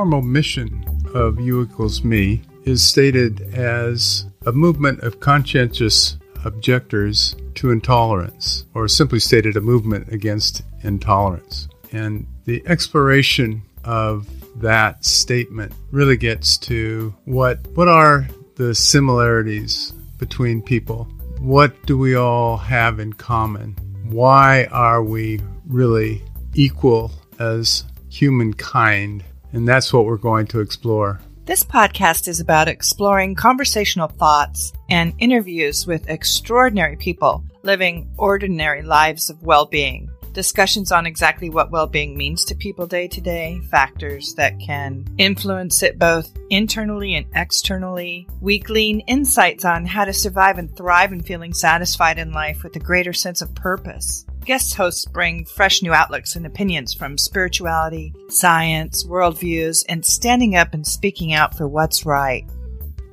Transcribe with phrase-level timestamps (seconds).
[0.00, 7.70] formal mission of U equals me is stated as a movement of conscientious objectors to
[7.70, 11.68] intolerance, or simply stated, a movement against intolerance.
[11.92, 14.26] And the exploration of
[14.62, 21.04] that statement really gets to what what are the similarities between people?
[21.40, 23.76] What do we all have in common?
[24.08, 26.22] Why are we really
[26.54, 29.24] equal as humankind?
[29.52, 31.20] And that's what we're going to explore.
[31.44, 39.30] This podcast is about exploring conversational thoughts and interviews with extraordinary people living ordinary lives
[39.30, 43.60] of well being discussions on exactly what well being means to people day to day,
[43.70, 48.28] factors that can influence it both internally and externally.
[48.40, 52.76] We glean insights on how to survive and thrive in feeling satisfied in life with
[52.76, 54.24] a greater sense of purpose.
[54.46, 60.72] Guest hosts bring fresh new outlooks and opinions from spirituality, science, worldviews, and standing up
[60.72, 62.48] and speaking out for what's right.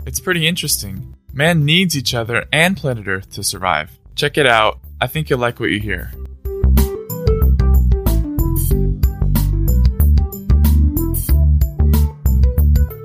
[0.06, 1.16] It's pretty interesting.
[1.34, 4.00] Man needs each other and planet Earth to survive.
[4.16, 4.80] Check it out.
[5.02, 6.12] I think you'll like what you hear.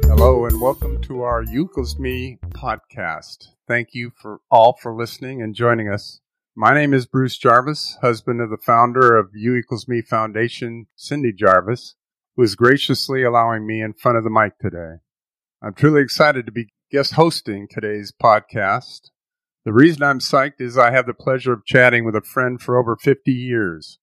[0.05, 3.48] Hello and welcome to our U equals Me podcast.
[3.66, 6.20] Thank you for all for listening and joining us.
[6.55, 11.33] My name is Bruce Jarvis, husband of the founder of U equals Me Foundation, Cindy
[11.33, 11.95] Jarvis,
[12.36, 14.97] who is graciously allowing me in front of the mic today.
[15.62, 19.08] I'm truly excited to be guest hosting today's podcast.
[19.64, 22.78] The reason I'm psyched is I have the pleasure of chatting with a friend for
[22.78, 23.98] over 50 years.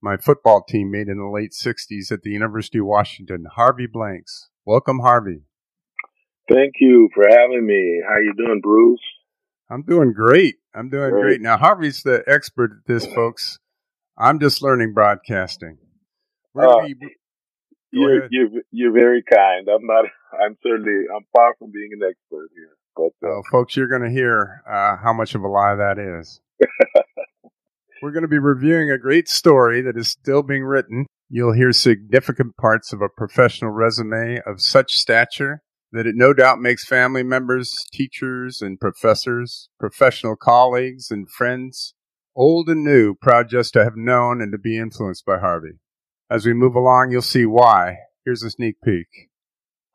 [0.00, 4.48] My football teammate in the late 60s at the University of Washington, Harvy Blanks.
[4.64, 5.42] Welcome, Harvy.
[6.48, 8.00] Thank you for having me.
[8.08, 9.00] How you doing, Bruce?
[9.70, 10.56] I'm doing great.
[10.74, 11.22] I'm doing great.
[11.22, 11.40] great.
[11.40, 13.58] Now, Harvy's the expert at this, folks.
[14.18, 15.78] I'm just learning broadcasting.
[16.58, 16.96] Uh, be,
[17.92, 19.68] you're, you're, you're very kind.
[19.68, 20.06] I'm not.
[20.44, 21.06] I'm certainly.
[21.14, 22.76] I'm far from being an expert here.
[22.96, 25.98] But uh, oh, folks, you're going to hear uh, how much of a lie that
[25.98, 26.40] is.
[28.02, 31.06] We're going to be reviewing a great story that is still being written.
[31.28, 35.62] You'll hear significant parts of a professional resume of such stature
[35.92, 41.94] that it no doubt makes family members, teachers, and professors, professional colleagues, and friends,
[42.36, 45.78] old and new, proud just to have known and to be influenced by Harvy.
[46.30, 47.98] As we move along, you'll see why.
[48.24, 49.08] Here's a sneak peek.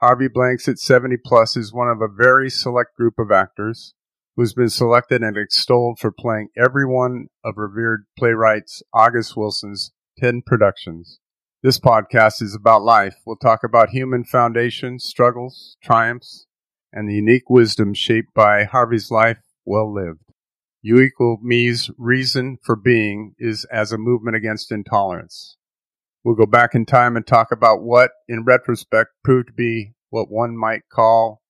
[0.02, 3.94] Harvy Blanks at 70 plus is one of a very select group of actors
[4.36, 10.42] who's been selected and extolled for playing every one of revered playwrights August Wilson's 10
[10.46, 11.20] productions.
[11.66, 13.16] This podcast is about life.
[13.26, 16.46] We'll talk about human foundations, struggles, triumphs,
[16.94, 20.22] and the unique wisdom shaped by Harvy's life well lived.
[20.84, 25.58] U equal me's reason for being is as a movement against intolerance.
[26.24, 30.30] We'll go back in time and talk about what, in retrospect, proved to be what
[30.30, 31.42] one might call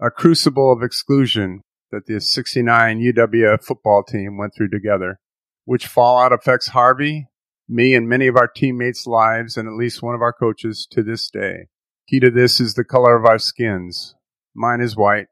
[0.00, 1.62] a crucible of exclusion
[1.92, 5.20] that the 69 UW football team went through together.
[5.66, 7.28] Which fallout affects Harvy
[7.72, 11.02] me and many of our teammates' lives and at least one of our coaches to
[11.02, 11.68] this day.
[12.06, 14.14] Key to this is the color of our skins.
[14.54, 15.28] Mine is white,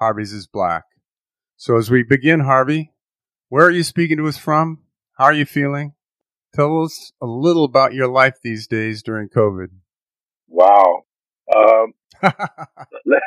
[0.00, 0.82] Harvy's is black.
[1.56, 2.92] So as we begin, Harvy,
[3.48, 4.82] where are you speaking to us from?
[5.16, 5.94] How are you feeling?
[6.54, 9.68] Tell us a little about your life these days during COVID.
[10.48, 11.04] Wow.
[11.54, 13.22] Um, let,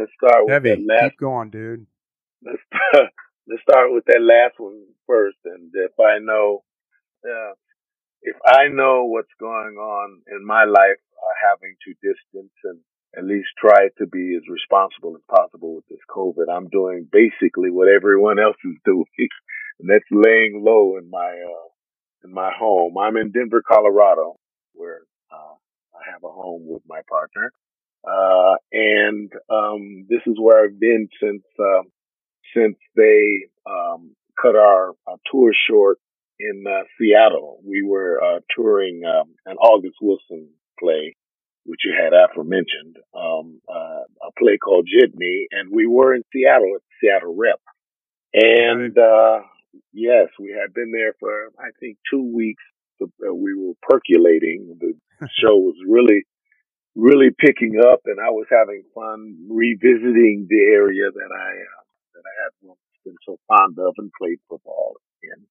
[0.00, 0.70] us start Heavy.
[0.70, 1.10] with that last.
[1.10, 1.86] Keep going, dude.
[2.44, 2.62] Let's
[3.46, 5.36] let's start with that last one first.
[5.44, 6.64] And if I know,
[7.24, 7.51] uh,
[8.32, 12.80] if I know what's going on in my life, uh, having to distance and
[13.16, 17.70] at least try to be as responsible as possible with this COVID, I'm doing basically
[17.70, 19.28] what everyone else is doing,
[19.80, 21.68] and that's laying low in my uh,
[22.24, 22.96] in my home.
[22.96, 24.36] I'm in Denver, Colorado,
[24.72, 25.54] where uh,
[25.94, 27.52] I have a home with my partner,
[28.08, 31.84] uh, and um, this is where I've been since um,
[32.56, 35.98] since they um, cut our, our tour short
[36.42, 37.60] in uh, Seattle.
[37.64, 40.48] We were uh, touring um, an August Wilson
[40.78, 41.14] play,
[41.64, 46.72] which you had aforementioned, um, uh, a play called Jitney, and we were in Seattle
[46.74, 47.60] at Seattle Rep.
[48.34, 49.40] And uh,
[49.92, 52.62] yes, we had been there for I think two weeks.
[52.98, 54.78] We were percolating.
[54.78, 54.94] The
[55.42, 56.22] show was really,
[56.94, 61.82] really picking up, and I was having fun revisiting the area that I uh,
[62.14, 65.46] that I had once been so fond of and played football in.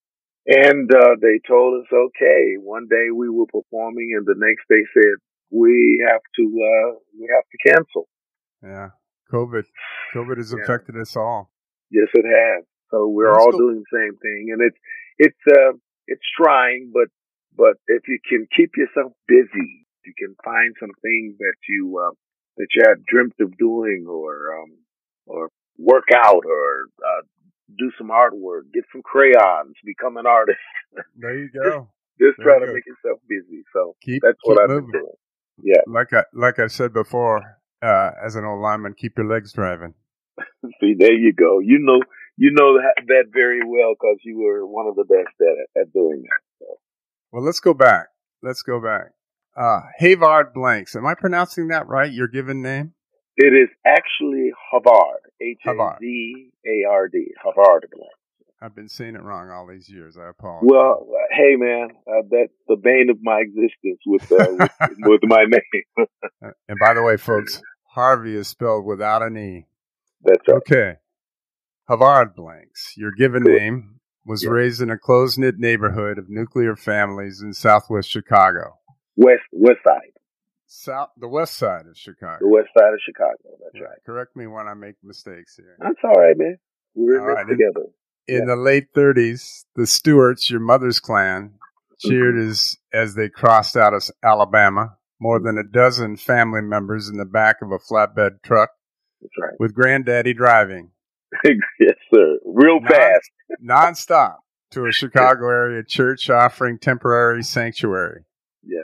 [0.47, 4.83] And uh, they told us, okay, one day we were performing, and the next day
[4.93, 5.21] said
[5.51, 8.07] we have to uh, we have to cancel.
[8.63, 8.89] Yeah,
[9.31, 9.65] COVID,
[10.15, 10.63] COVID has yeah.
[10.63, 11.51] affected us all.
[11.91, 12.65] Yes, it has.
[12.89, 14.77] So we're all doing the same thing, and it's
[15.17, 15.73] it's uh,
[16.07, 17.09] it's trying, but
[17.55, 22.11] but if you can keep yourself busy You can find some things that you uh,
[22.57, 24.71] that you had dreamt of doing, or um,
[25.27, 27.21] or work out, or uh,
[27.77, 30.59] do some artwork, get some crayons, become an artist.
[31.15, 31.89] There you go.
[32.19, 32.73] Just There try to go.
[32.73, 33.63] make yourself busy.
[33.73, 34.91] So Keep that's what I've moving.
[34.91, 35.13] been doing.
[35.63, 35.81] Yeah.
[35.88, 37.41] Like I like I said before,
[37.81, 39.94] uh, as an old lineman, keep your legs driving.
[40.81, 41.59] See, there you go.
[41.59, 42.01] You know,
[42.38, 45.94] you know that, that very well because you were one of the best at at
[45.94, 46.41] doing that.
[46.59, 46.65] So.
[47.31, 48.07] Well, let's go back.
[48.44, 49.12] Let's go back.
[49.56, 50.95] Uh, Havard Blanks.
[50.95, 52.12] Am I pronouncing that right?
[52.12, 52.94] Your given name?
[53.38, 55.21] It is actually Havard.
[55.41, 55.73] H A.
[55.99, 57.25] V A R D.
[57.43, 57.88] Havard.
[58.63, 60.17] I've been saying it wrong all these years.
[60.17, 60.69] I apologize.
[60.71, 65.21] Well, uh, hey man, uh, that's the bane of my existence with uh, with, with
[65.23, 66.07] my name.
[66.69, 67.61] and by the way, folks,
[67.95, 69.65] Harvy is spelled without an E.
[70.23, 70.57] That's right.
[70.57, 70.93] Okay.
[71.89, 72.94] Havard Blanks.
[72.95, 73.55] Your given Cool.
[73.55, 73.95] name
[74.25, 74.51] was Yeah.
[74.51, 78.77] raised in a close knit neighborhood of nuclear families in southwest Chicago.
[79.15, 80.13] West West Side,
[80.73, 82.38] South, the west side of Chicago.
[82.39, 83.35] the West Side of Chicago.
[83.62, 83.97] That's Yeah, right.
[84.06, 85.75] Correct me when I make mistakes here.
[85.79, 86.57] That's all right, man.
[86.95, 87.47] We're in right.
[87.47, 87.88] together.
[88.27, 88.45] In Yeah.
[88.45, 91.56] the late 30s, the Stewarts, your mother's clan,
[92.00, 92.50] cheered Mm-hmm.
[92.51, 94.97] as as they crossed out of Alabama.
[95.19, 98.69] More than a dozen family members in the back of a flatbed truck
[99.21, 99.53] That's right.
[99.59, 100.91] with Granddaddy driving
[101.45, 102.39] yes, sir.
[102.45, 103.29] Real Non- fast.
[103.63, 104.38] nonstop
[104.71, 108.23] to a Chicago area church offering temporary sanctuary.
[108.63, 108.81] Yeah,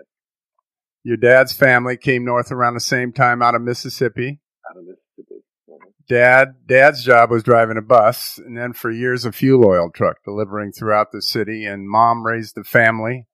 [1.07, 4.42] Your dad's family came north around the same time out of Mississippi.
[4.69, 5.42] out of Mississippi.
[5.69, 5.80] Mhm.
[6.09, 10.18] Dad, dad's job was driving a bus, and then for years a fuel oil truck
[10.25, 11.63] delivering throughout the city.
[11.63, 13.25] And mom raised the family,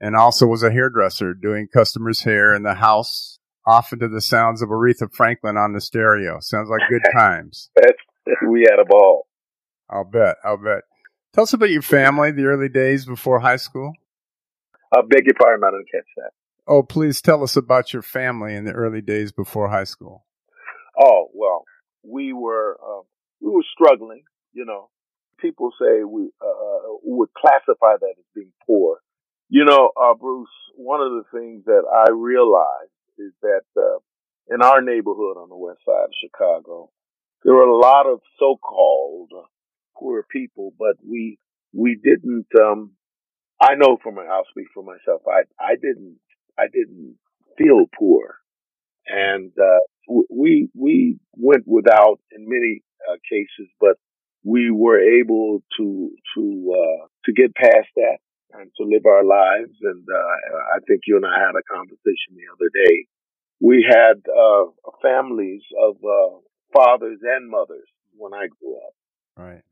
[0.00, 4.62] and also was a hairdresser doing customers' hair in the house, often to the sounds
[4.62, 6.38] of Aretha Franklin on the stereo.
[6.40, 7.70] Sounds like good times.
[8.48, 9.26] We had a ball.
[9.90, 10.36] I'll bet.
[10.42, 10.84] I'll bet.
[11.34, 13.92] Tell us about your family, the early days before high school.
[14.90, 16.30] I beg your pardon, I didn't catch that.
[16.70, 20.24] Oh, please tell us about your family in the early days before high school.
[20.96, 21.64] Oh well,
[22.04, 23.02] we were uh,
[23.40, 24.22] we were struggling.
[24.52, 24.88] You know,
[25.40, 29.00] people say we uh, would classify that as being poor.
[29.48, 30.48] You know, uh, Bruce.
[30.76, 33.98] One of the things that I realized is that uh,
[34.54, 36.90] in our neighborhood on the west side of Chicago,
[37.42, 39.32] there were a lot of so-called
[39.98, 41.36] poor people, but we
[41.72, 42.46] we didn't.
[42.62, 42.92] Um,
[43.60, 45.22] I know for my, I'll speak for myself.
[45.26, 46.18] I I didn't
[46.60, 47.16] I didn't
[47.56, 48.36] feel poor,
[49.06, 49.80] and uh,
[50.30, 53.96] we we went without in many uh, cases, but
[54.44, 58.18] we were able to to uh, to get past that
[58.52, 59.76] and to live our lives.
[59.82, 63.06] And uh, I think you and I had a conversation the other day.
[63.60, 64.70] We had uh,
[65.02, 66.38] families of uh,
[66.72, 68.94] fathers and mothers when I grew up.
[69.36, 69.62] Right.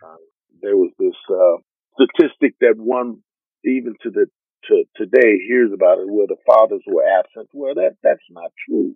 [0.62, 1.58] There was this uh,
[1.94, 3.22] statistic that one,
[3.64, 4.26] even to the
[4.68, 7.48] to today, hears about it, where the fathers were absent.
[7.52, 8.94] Well, that that's not true.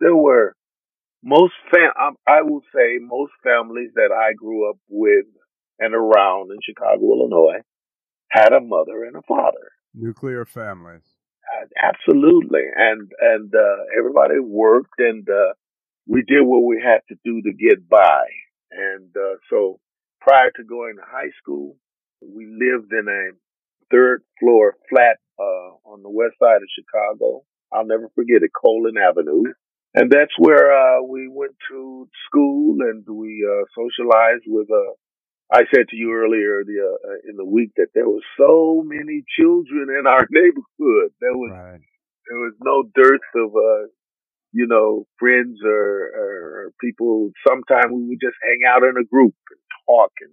[0.00, 0.54] There were
[1.22, 1.90] most fam.
[1.96, 5.26] I, I will say most families that I grew up with
[5.78, 7.60] and around in Chicago, Illinois,
[8.30, 9.72] had a mother and a father.
[9.94, 11.02] Nuclear families.
[11.44, 15.52] Uh, Absolutely, and and uh, everybody worked, and uh,
[16.06, 18.24] we did what we had to do to get by.
[18.70, 19.78] And uh, so,
[20.20, 21.76] prior to going to high school,
[22.20, 23.30] we lived in a
[23.90, 27.42] third floor flat uh, on the west side of Chicago.
[27.72, 29.44] I'll never forget it, Kolin Avenue,
[29.94, 34.68] and that's where uh, we went to school and we uh, socialized with.
[34.70, 34.92] Uh,
[35.52, 39.22] I said to you earlier the, uh, in the week that there were so many
[39.38, 41.12] children in our neighborhood.
[41.20, 41.80] There was Right.
[42.28, 43.86] there was no dearth of uh
[44.52, 49.34] you know friends or, or people sometimes we would just hang out in a group
[49.50, 50.32] and talk and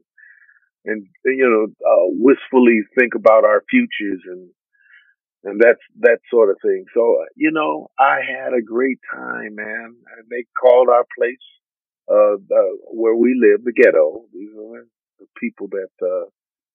[0.85, 4.49] and you know uh wistfully think about our futures and
[5.45, 9.55] and that's that sort of thing so uh, you know i had a great time
[9.55, 11.45] man and they called our place
[12.09, 14.85] uh the, where we live the ghetto these are
[15.19, 16.25] the people that uh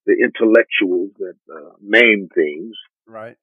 [0.07, 2.75] the intellectuals that uh, name things
[3.07, 3.37] Right.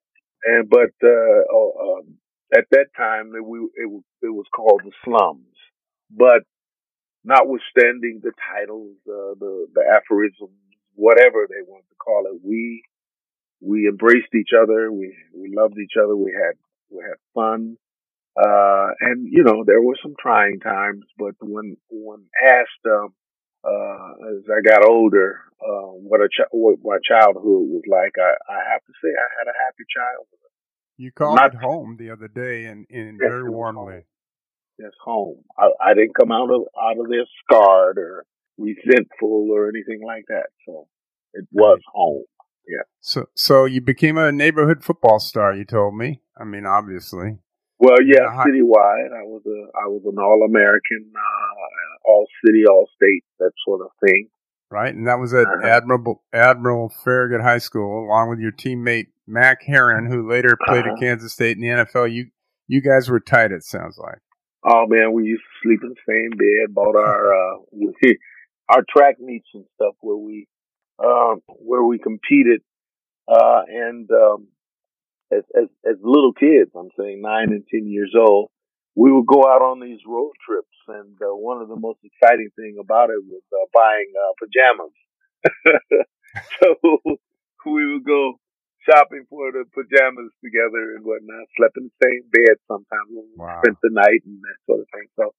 [0.44, 2.18] and but uh, um,
[2.56, 3.88] at that time it, we it,
[4.22, 5.54] it was called the slums.
[6.10, 6.42] But
[7.26, 10.56] notwithstanding the titles, uh, the the aphorisms,
[10.94, 12.82] whatever they want to call it, we
[13.60, 14.90] we embraced each other.
[14.92, 16.16] We we loved each other.
[16.16, 16.54] We had
[16.90, 17.76] we had fun.
[18.38, 23.12] Uh, and you know there were some trying times, but when when asked um,
[23.64, 28.32] uh, as I got older, uh, what a ch- what my childhood was like, I,
[28.52, 30.50] I have to say I had a happy childhood.
[30.98, 34.04] You called Not- it home the other day and, Yes, very warmly.
[34.78, 34.92] Home.
[35.04, 35.44] Home.
[35.58, 38.24] I, I didn't come out of out of there scarred or
[38.58, 40.48] resentful or anything like that.
[40.66, 40.88] So
[41.32, 42.24] it was home.
[42.68, 42.82] Yeah.
[43.00, 45.54] So, so you became a neighborhood football star.
[45.54, 46.20] You told me.
[46.38, 47.38] I mean, obviously.
[47.78, 49.12] Well, yeah, citywide.
[49.12, 53.82] I was a I was an All American, uh, All City, All State, that sort
[53.82, 54.28] of thing.
[54.70, 55.66] Right, and that was at uh-huh.
[55.66, 60.94] Admiral Admiral Farragut High School, along with your teammate Mac Herron, who later played uh-huh.
[60.94, 62.12] at Kansas State in the NFL.
[62.12, 62.30] You
[62.66, 63.52] you guys were tight.
[63.52, 64.18] It sounds like.
[64.68, 66.74] Oh man, we used to sleep in the same bed.
[66.74, 67.58] Bought our uh,
[68.68, 70.46] our track meets and stuff where we
[71.04, 72.62] um, where we competed,
[73.28, 74.48] uh, and um,
[75.32, 78.50] as, as as little kids, I'm saying nine and ten years old,
[78.96, 82.50] we would go out on these road trips, and uh, one of the most exciting
[82.56, 84.94] thing about it was uh, buying uh, pajamas.
[86.60, 87.18] so
[87.66, 88.34] we would go
[88.86, 91.50] shopping for the pajamas together and whatnot.
[91.58, 93.10] Slept in the same bed sometimes.
[93.36, 93.60] Wow.
[93.62, 95.10] Spent the night and that sort of thing.
[95.18, 95.34] So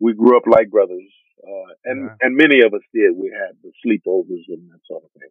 [0.00, 1.08] we grew up like brothers,
[1.42, 2.26] uh, and yeah.
[2.26, 3.14] and many of us did.
[3.14, 5.30] We had the sleepovers and that sort of thing.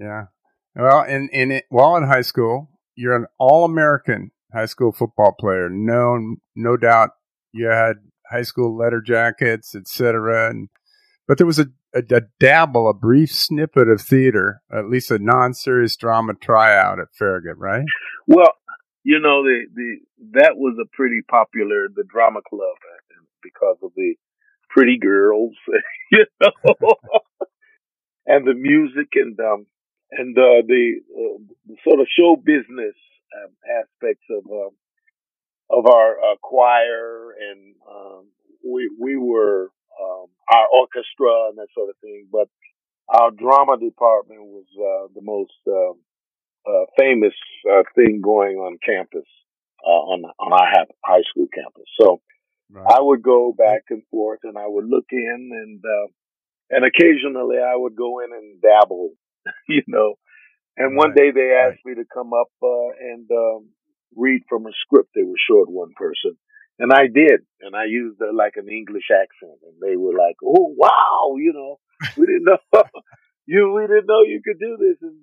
[0.00, 0.26] Yeah.
[0.74, 5.34] Well, in in it, while in high school, you're an All American high school football
[5.38, 5.68] player.
[5.70, 7.10] No, no doubt,
[7.52, 7.96] you had
[8.30, 10.50] high school letter jackets, etc.
[10.50, 10.68] And
[11.26, 11.66] but there was a,
[11.96, 17.08] a, a dabble, a brief snippet of theater, at least a non-serious drama tryout at
[17.18, 17.84] Farragut, right?
[18.26, 18.52] Well,
[19.02, 19.96] you know, the the
[20.32, 22.76] that was a pretty popular the drama club
[23.42, 24.14] because of the
[24.68, 25.54] pretty girls,
[26.12, 26.50] you know,
[28.26, 29.66] and the music and um
[30.10, 32.94] and uh, the, uh, the sort of show business
[33.36, 33.50] um,
[33.82, 34.70] aspects of uh,
[35.68, 38.26] of our uh, choir and um,
[38.64, 39.70] we we were
[40.02, 42.48] um, our orchestra and that sort of thing, but
[43.08, 45.98] our drama department was uh, the most um,
[46.66, 47.34] uh, famous
[47.94, 49.28] thing going on campus
[49.84, 51.86] on on our high school campus.
[52.00, 52.20] So
[52.70, 52.86] Right.
[52.96, 56.08] I would go back and forth and I would look in and, uh,
[56.70, 59.12] and occasionally I would go in and dabble,
[59.68, 60.14] you know.
[60.76, 61.96] And one day they asked right.
[61.96, 63.68] me to come up, uh, and, um,
[64.14, 66.36] read from a script they were short one person.
[66.78, 67.40] And I did.
[67.60, 71.52] And I used uh, like an English accent and they were like, Oh, wow, you
[71.52, 71.78] know,
[72.16, 72.58] we didn't know
[73.46, 74.98] you, we didn't know you could do this.
[75.00, 75.16] And,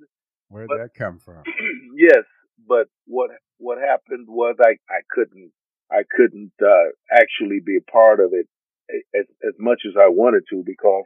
[0.49, 1.43] Where'd but, that come from?
[1.97, 2.23] yes.
[2.67, 5.51] But what, what happened was I, I couldn't
[5.93, 8.47] I couldn't uh, actually be a part of it
[9.13, 11.05] as, as much as I wanted to because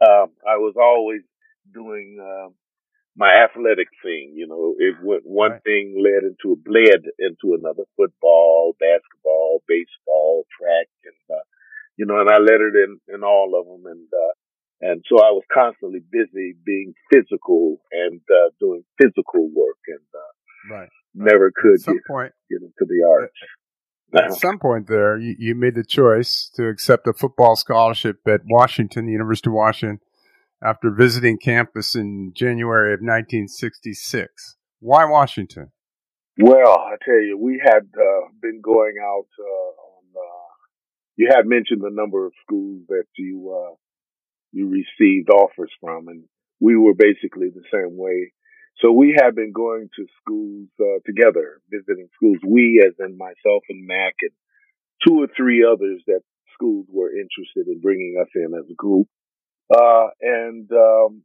[0.00, 1.20] um, I was always
[1.72, 2.48] doing uh,
[3.16, 4.32] my athletic thing.
[4.34, 5.62] You know, it went one right.
[5.62, 11.44] thing led into a bled into another: football, basketball, baseball, track, and uh,
[11.96, 14.34] you know, and I lettered in in all of them, and uh,
[14.80, 20.74] and so I was constantly busy being physical and uh, doing physical work, and uh,
[20.74, 20.88] right.
[21.14, 23.38] never could At some get, point, get into the arts
[24.14, 28.42] at some point there, you, you, made the choice to accept a football scholarship at
[28.44, 30.00] Washington, the University of Washington,
[30.64, 34.56] after visiting campus in January of 1966.
[34.80, 35.72] Why Washington?
[36.38, 40.04] Well, I tell you, we had uh, been going out uh, on.
[40.16, 40.48] Uh,
[41.16, 43.74] you had mentioned the number of schools that you uh,
[44.52, 46.24] you received offers from, and
[46.60, 48.32] we were basically the same way.
[48.80, 52.38] So we had been going to schools uh, together, visiting schools.
[52.46, 54.32] We, as in myself and Mac, and
[55.06, 56.22] two or three others that
[56.54, 59.08] schools were interested in bringing us in as a group.
[59.72, 61.22] Uh, and um,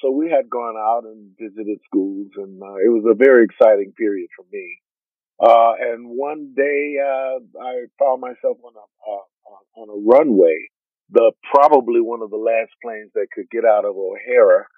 [0.00, 3.92] so we had gone out and visited schools, and uh, it was a very exciting
[3.98, 4.78] period for me.
[5.40, 10.68] Uh, and one day, uh, I found myself on a uh, on a runway,
[11.10, 14.68] the probably one of the last planes that could get out of O'Hare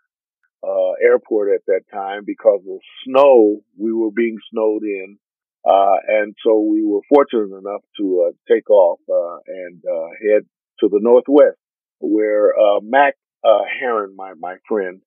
[0.63, 3.61] uh, airport at that time because of snow.
[3.79, 5.19] We were being snowed in.
[5.65, 10.43] Uh, and so we were fortunate enough to uh, take off uh, and uh, head
[10.81, 11.59] to the northwest,
[12.01, 13.15] where uh, Mac
[13.45, 15.01] Herron, my my friend,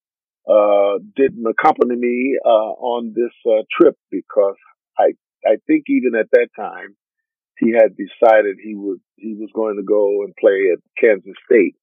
[1.16, 3.34] didn't accompany me on this
[3.72, 4.56] trip because
[4.98, 5.14] I
[5.46, 6.96] I think even at that time
[7.60, 11.76] he had decided he was he was going to go and play at Kansas State.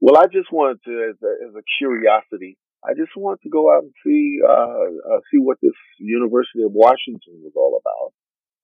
[0.00, 3.72] Well, I just wanted to, as a, as a curiosity, I just wanted to go
[3.72, 8.12] out and see uh, uh, see what this University of Washington was all about.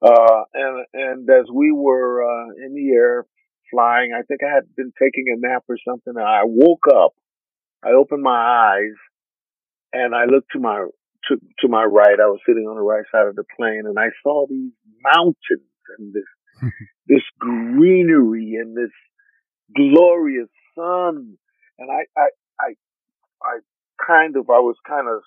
[0.01, 3.25] Uh, and and as we were uh, in the air
[3.71, 6.15] flying, I think I had been taking a nap or something.
[6.17, 7.15] And I woke up.
[7.85, 8.97] I opened my eyes,
[9.93, 10.87] and I looked to my
[11.29, 12.19] to to my right.
[12.21, 14.73] I was sitting on the right side of the plane, and I saw these
[15.03, 16.71] mountains and this
[17.07, 18.91] this greenery and this
[19.77, 21.37] glorious sun.
[21.79, 22.29] And I I
[22.61, 22.75] I
[23.43, 23.59] I
[24.05, 25.23] kind of, I was kind of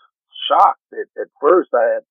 [0.50, 1.70] shocked at, at first.
[1.74, 2.04] I had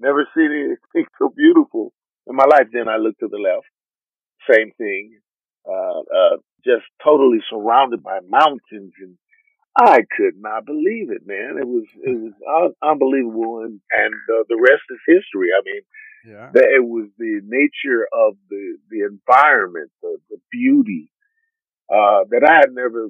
[0.00, 1.92] never seen anything so beautiful
[2.26, 2.68] in my life.
[2.72, 3.66] Then I looked to the left,
[4.50, 5.18] same thing,
[5.68, 8.92] uh, uh, just totally surrounded by mountains.
[9.00, 9.16] And
[9.78, 11.58] I could not believe it, man.
[11.60, 12.32] It was it was
[12.82, 15.48] un- unbelievable, and and uh, the rest is history.
[15.56, 15.82] I mean,
[16.34, 21.10] yeah, the, it was the nature of the the environment, the the beauty
[21.90, 23.08] uh, that I had never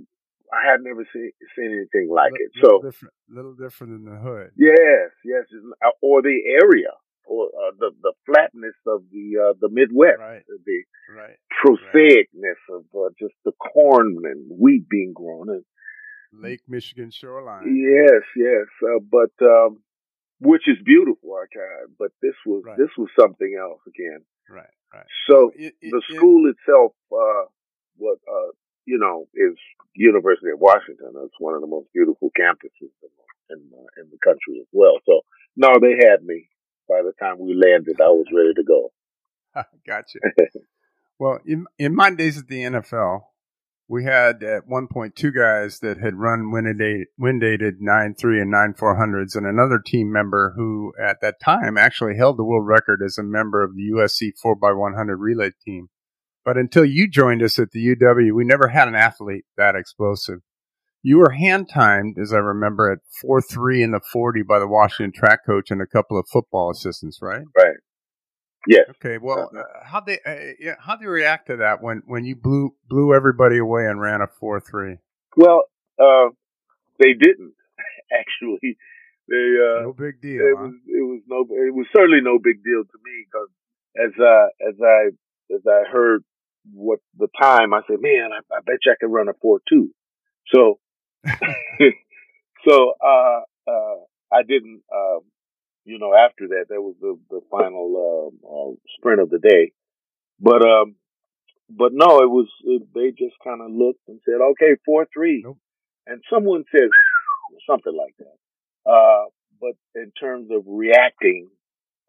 [0.52, 2.52] I had never seen seen anything like it.
[2.62, 4.50] So different, little different in the hood.
[4.56, 5.44] Yes, yes,
[5.84, 6.92] uh, or the area,
[7.26, 10.42] uh, the the flatness of the uh, the Midwest, right.
[10.46, 10.82] the
[11.14, 11.36] right.
[11.64, 12.76] prosaicness right.
[12.76, 15.64] of uh, just the corn and wheat being grown, and
[16.32, 17.76] Lake Michigan shoreline.
[17.76, 19.78] Yes, yes, uh, but um,
[20.40, 21.92] which is beautiful, okay.
[21.98, 24.20] But this was this was something else again.
[24.48, 25.06] Right, right.
[25.28, 27.50] So it, it, the school it, itself, uh,
[27.96, 28.52] what uh,
[28.84, 29.56] you know, is
[29.94, 31.12] University of Washington.
[31.24, 33.10] It's one of the most beautiful campuses in
[33.50, 34.98] in, uh, in the country as well.
[35.06, 35.22] So
[35.56, 36.48] no, they had me.
[36.88, 38.92] By the time we landed, I was ready to go.
[39.86, 40.18] gotcha.
[41.18, 43.22] well, in in my days at the NFL,
[43.88, 48.50] we had at one point two guys that had run wind dated nine three and
[48.50, 52.66] nine four hundreds, and another team member who at that time actually held the world
[52.66, 55.88] record as a member of the USC four x one hundred relay team.
[56.44, 60.40] But until you joined us at the UW, we never had an athlete that explosive.
[61.06, 64.66] You were hand timed, as I remember, at four three in the forty by the
[64.66, 67.44] Washington track coach and a couple of football assistants, right?
[67.56, 67.76] Right.
[68.66, 68.86] Yes.
[68.90, 69.16] Okay.
[69.18, 72.74] Well, uh, how they uh, yeah, how they react to that when when you blew
[72.88, 74.96] blew everybody away and ran a four three?
[75.36, 75.62] Well,
[75.96, 76.30] uh,
[76.98, 77.54] they didn't
[78.12, 78.76] actually.
[79.28, 80.42] They uh, no big deal.
[80.42, 80.64] It huh?
[80.64, 83.48] was it was no it was certainly no big deal to me because
[83.94, 86.24] as uh, as I as I heard
[86.74, 89.60] what the time I said, man, I, I bet you I could run a four
[89.68, 89.90] two.
[90.52, 90.80] So
[92.68, 93.96] so uh, uh,
[94.32, 95.20] I didn't um,
[95.86, 99.72] you know, after that, that was the, the final, uh, uh, sprint of the day.
[100.40, 100.96] But, um,
[101.70, 105.06] but no, it was, it, they just kind of looked and said, okay, 4-3.
[105.44, 105.58] Nope.
[106.08, 106.90] And someone said
[107.70, 108.90] something like that.
[108.90, 109.30] Uh,
[109.60, 111.48] but in terms of reacting,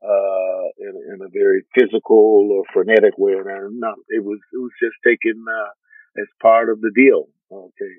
[0.04, 4.96] uh, in, in a very physical or frenetic way, no, it was, it was just
[5.06, 7.30] taken, uh, as part of the deal.
[7.52, 7.94] Okay.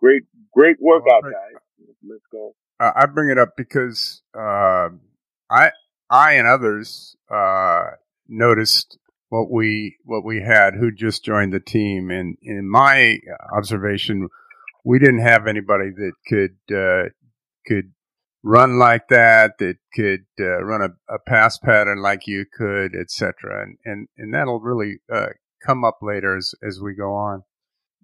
[0.00, 1.32] Great, great workout, right.
[1.32, 1.62] guys.
[2.08, 2.54] Let's go.
[2.80, 4.88] Uh, I bring it up because, uh,
[5.50, 5.70] I
[6.10, 7.82] I and others uh,
[8.28, 13.18] noticed what we what we had who just joined the team, and in my
[13.56, 14.28] observation,
[14.84, 17.08] we didn't have anybody that could uh,
[17.66, 17.92] could
[18.42, 23.62] run like that, that could uh, run a, a, pass pattern like you could, etc.
[23.62, 25.28] And and and that'll really uh,
[25.66, 27.42] come up later as as we go on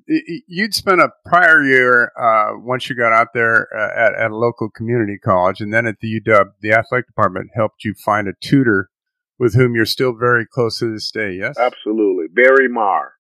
[0.07, 4.37] you'd spent a prior year uh, once you got out there uh, at, at, a
[4.37, 8.35] local community college, and then at the UW, the athletic department helped you find a
[8.41, 8.91] tutor
[9.39, 11.37] with whom you're still very close to this day.
[11.41, 13.15] Yes, absolutely, Barry Marr,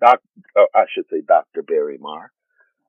[0.00, 0.20] Doc.
[0.56, 2.32] Uh, I should say Doctor Barry Marr.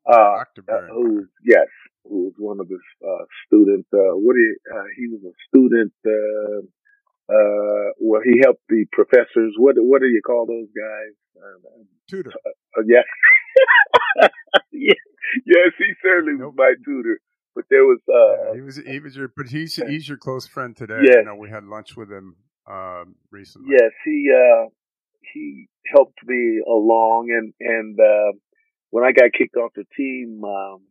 [0.06, 1.68] Uh, Doctor Barry, uh, who yes,
[2.04, 3.88] who was one of his uh, students.
[3.92, 4.54] what he
[4.98, 5.94] he was a student.
[7.30, 9.56] Well, he helped the professors.
[9.58, 11.14] What what do you call those guys?
[12.10, 12.32] tutor.
[12.78, 13.04] Uh, yes.
[14.72, 16.54] yes, he certainly nope.
[16.54, 17.20] was my tutor.
[17.56, 20.48] But there was uh, yeah, he was he was your but he's he's your close
[20.48, 21.02] friend today.
[21.04, 21.18] Yes.
[21.20, 22.36] I know we had lunch with him
[22.68, 23.70] um, recently.
[23.80, 24.70] Yes, he uh,
[25.34, 28.36] he helped me along, and and uh,
[28.90, 30.82] when I got kicked off the team um,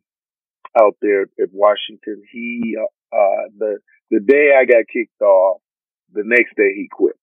[0.79, 5.61] out there at Washington, he uh, uh, the the day I got kicked off,
[6.13, 7.15] the next day he quit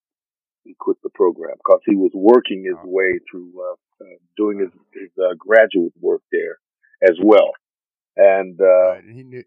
[0.64, 4.70] he quit the program because he was working his way through uh, uh, doing his,
[4.92, 6.58] his uh, graduate work there
[7.02, 7.52] as well.
[8.16, 9.44] And, uh, he knew.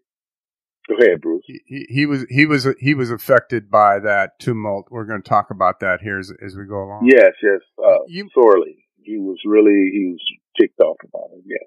[0.88, 1.44] Go ahead, Bruce.
[1.46, 4.88] He, he, he, was he was he was affected by that tumult.
[4.90, 7.08] We're going to talk about that here as, as we go along.
[7.10, 8.84] Yes, yes, uh, you, sorely.
[9.02, 10.20] He was really he was
[10.60, 11.42] ticked off about it.
[11.46, 11.66] Yes,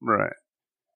[0.00, 0.32] right.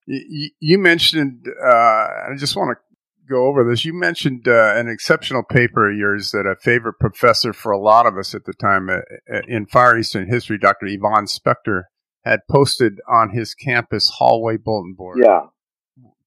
[0.06, 1.48] You, you mentioned.
[1.60, 2.89] Uh, I just want to
[3.30, 3.84] go over this.
[3.84, 8.06] You mentioned uh, an exceptional paper of yours that a favorite professor for a lot
[8.06, 9.00] of us at the time uh,
[9.32, 10.86] uh in Far Eastern history, Dr.
[10.86, 11.84] Yvonne Spector,
[12.24, 15.18] had posted on his campus hallway bulletin board.
[15.22, 15.46] Yeah.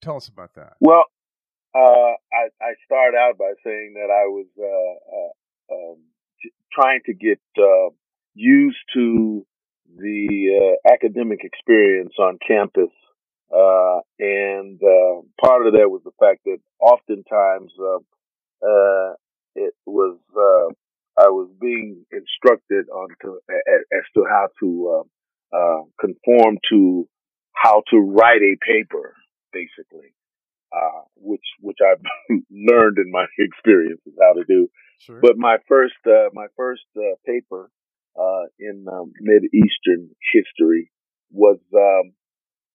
[0.01, 0.73] Tell us about that.
[0.79, 1.03] Well,
[1.75, 1.79] uh,
[2.31, 5.97] I, I start out by saying that I was uh, uh, um,
[6.71, 7.39] trying to get
[8.35, 9.45] used to
[9.95, 12.89] the academic experience on campus
[13.53, 17.99] uh, and uh, part of that was the fact that oftentimes uh,
[18.65, 19.13] uh
[19.55, 20.73] it was uh,
[21.21, 25.03] I was being instructed on to, as to how to
[25.53, 27.07] uh, conform to
[27.53, 29.13] how to write a paper,
[29.51, 30.15] basically,
[31.15, 32.03] which which I've
[32.49, 34.69] learned in my experiences how to do.
[34.97, 35.19] Sure.
[35.21, 35.93] But my first
[36.33, 36.81] my first
[37.27, 37.69] paper
[38.57, 40.89] in um, Mid Eastern history
[41.29, 42.13] was um,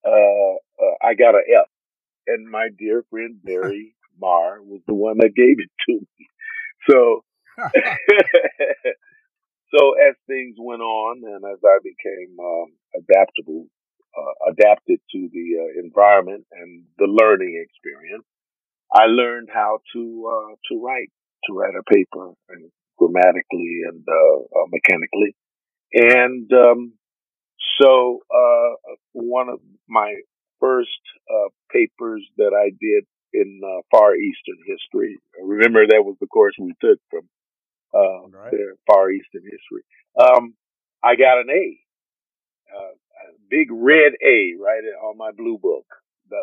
[0.04, 1.68] I got an F.
[2.26, 6.28] And my dear friend Barry Marr was the one that gave it to me.
[6.88, 7.24] So,
[9.74, 13.66] so as things went on and as I became um, adaptable,
[14.16, 18.24] uh, adapted to the uh, environment and the learning experience,
[18.92, 21.10] I learned how to uh, to write
[21.46, 25.36] to write a paper and grammatically and uh, uh, mechanically,
[25.92, 26.92] and um,
[27.80, 30.14] so uh, one of my
[30.60, 35.18] first uh, papers that I did in uh, Far Eastern history.
[35.42, 37.28] Remember that was the course we took from
[37.94, 38.50] uh, right.
[38.50, 39.84] the Far Eastern history.
[40.18, 40.54] Um,
[41.02, 41.78] I got an A,
[42.76, 45.86] uh, a big red A right on my blue book.
[46.30, 46.42] The,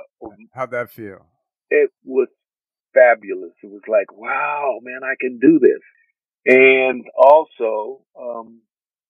[0.54, 1.26] How'd that feel?
[1.70, 2.28] It was
[2.94, 3.52] fabulous.
[3.62, 5.82] It was like, wow, man, I can do this.
[6.48, 8.62] And also, um,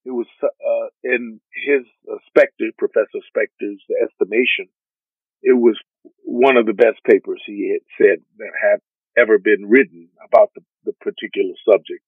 [0.05, 2.17] it was uh, in his uh,
[2.77, 4.69] Professor Specter's estimation,
[5.41, 5.77] it was
[6.23, 8.79] one of the best papers he had said that had
[9.17, 12.03] ever been written about the, the particular subject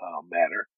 [0.00, 0.68] uh, matter.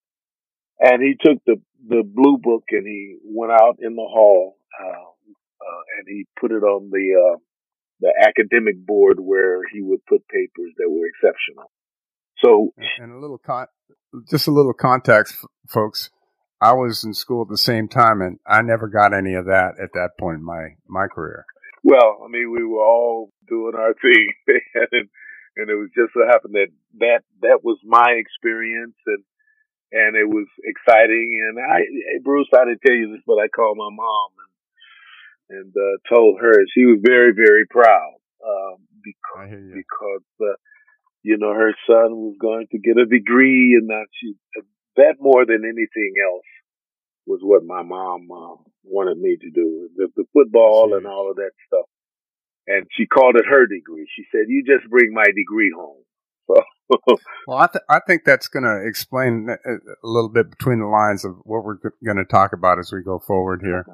[0.80, 4.86] And he took the the blue book and he went out in the hall uh,
[4.86, 7.38] uh, and he put it on the uh,
[8.00, 11.70] the academic board where he would put papers that were exceptional.
[12.42, 13.68] So, and a little con-
[14.28, 16.10] just a little context, folks.
[16.62, 19.80] I was in school at the same time, and I never got any of that
[19.82, 21.44] at that point in my my career.
[21.82, 24.32] Well, I mean, we were all doing our thing,
[24.92, 25.08] and,
[25.56, 26.70] and it was just so happened that
[27.00, 29.24] that that was my experience, and
[29.90, 31.34] and it was exciting.
[31.50, 31.82] And I,
[32.22, 34.30] Bruce, I didn't tell you this, but I called my mom
[35.50, 38.14] and and uh, told her she was very very proud
[38.46, 40.54] um, because because uh,
[41.24, 44.34] you know her son was going to get a degree, and that she
[44.96, 46.44] that more than anything else
[47.26, 49.88] was what my mom uh, wanted me to do.
[49.96, 51.86] The, the football and all of that stuff.
[52.66, 54.06] And she called it her degree.
[54.14, 56.02] She said, "You just bring my degree home."
[57.06, 60.86] So, well, I, th- I think that's going to explain a little bit between the
[60.86, 63.86] lines of what we're going to talk about as we go forward here.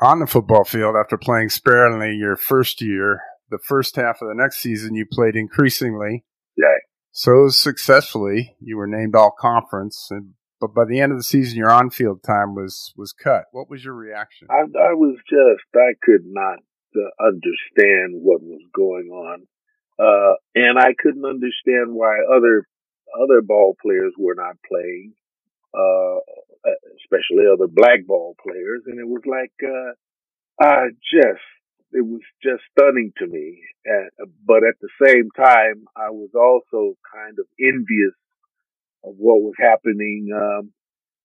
[0.00, 4.34] On the football field, after playing sparingly your first year, the first half of the
[4.34, 6.24] next season, you played increasingly.
[6.56, 6.66] Yeah.
[7.12, 11.58] So successfully, you were named all conference, and but by the end of the season,
[11.58, 13.44] your on-field time was was cut.
[13.52, 14.48] What was your reaction?
[14.50, 16.58] I, I was just I could not
[16.94, 19.46] uh, understand what was going on,
[19.98, 22.66] uh, and I couldn't understand why other
[23.20, 25.14] other ball players were not playing,
[25.74, 26.20] uh,
[27.02, 31.40] especially other black ball players, and it was like uh, I just
[31.92, 33.62] it was just stunning to me.
[33.84, 34.10] And,
[34.46, 38.14] but at the same time, I was also kind of envious
[39.04, 40.72] of what was happening um,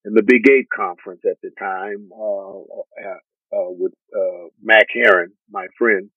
[0.05, 3.19] in the Big Eight conference at the time uh, uh,
[3.53, 6.09] uh, with uh, Mac Herron, my friend,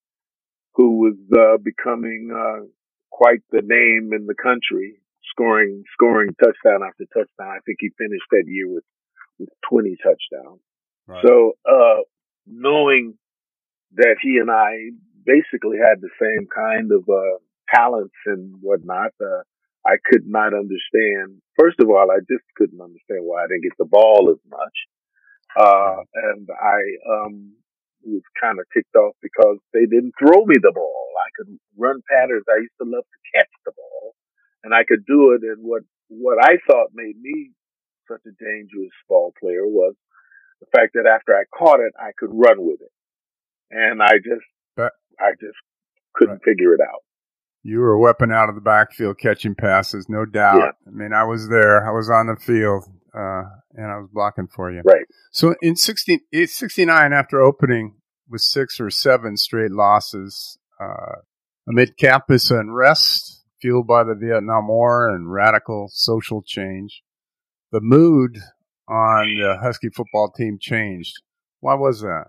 [0.75, 2.65] who was uh, becoming uh,
[3.11, 4.99] quite the name in the country,
[5.31, 7.47] scoring scoring touchdown after touchdown.
[7.47, 8.83] I think he finished that year with
[9.37, 10.61] with 20 touchdowns.
[11.07, 11.23] Right.
[11.25, 11.53] So
[12.45, 13.17] knowing
[13.95, 14.91] that he and I
[15.25, 17.03] basically had the same kind of
[17.73, 19.11] talents and whatnot.
[19.21, 19.43] Uh,
[19.85, 21.41] I could not understand.
[21.57, 24.77] First of all, I just couldn't understand why I didn't get the ball as much.
[25.57, 27.53] Uh, and I, um,
[28.05, 31.07] was kind of ticked off because they didn't throw me the ball.
[31.19, 32.45] I could run patterns.
[32.47, 34.15] I used to love to catch the ball
[34.63, 35.41] and I could do it.
[35.43, 37.51] And what, what I thought made me
[38.07, 39.95] such a dangerous ball player was
[40.61, 42.91] the fact that after I caught it, I could run with it.
[43.71, 45.57] And I just, but, I just
[46.15, 46.43] couldn't right.
[46.43, 47.01] figure it out.
[47.63, 50.57] You were a weapon out of the backfield catching passes, no doubt.
[50.57, 50.71] Yeah.
[50.87, 51.87] I mean, I was there.
[51.87, 54.81] I was on the field, uh, and I was blocking for you.
[54.85, 55.05] Right.
[55.31, 57.95] So in 60, 69, after opening
[58.29, 61.19] with six or seven straight losses, uh,
[61.67, 67.03] amid campus unrest fueled by the Vietnam War and radical social change,
[67.71, 68.39] the mood
[68.87, 71.13] on the Husky football team changed.
[71.59, 72.27] Why was that?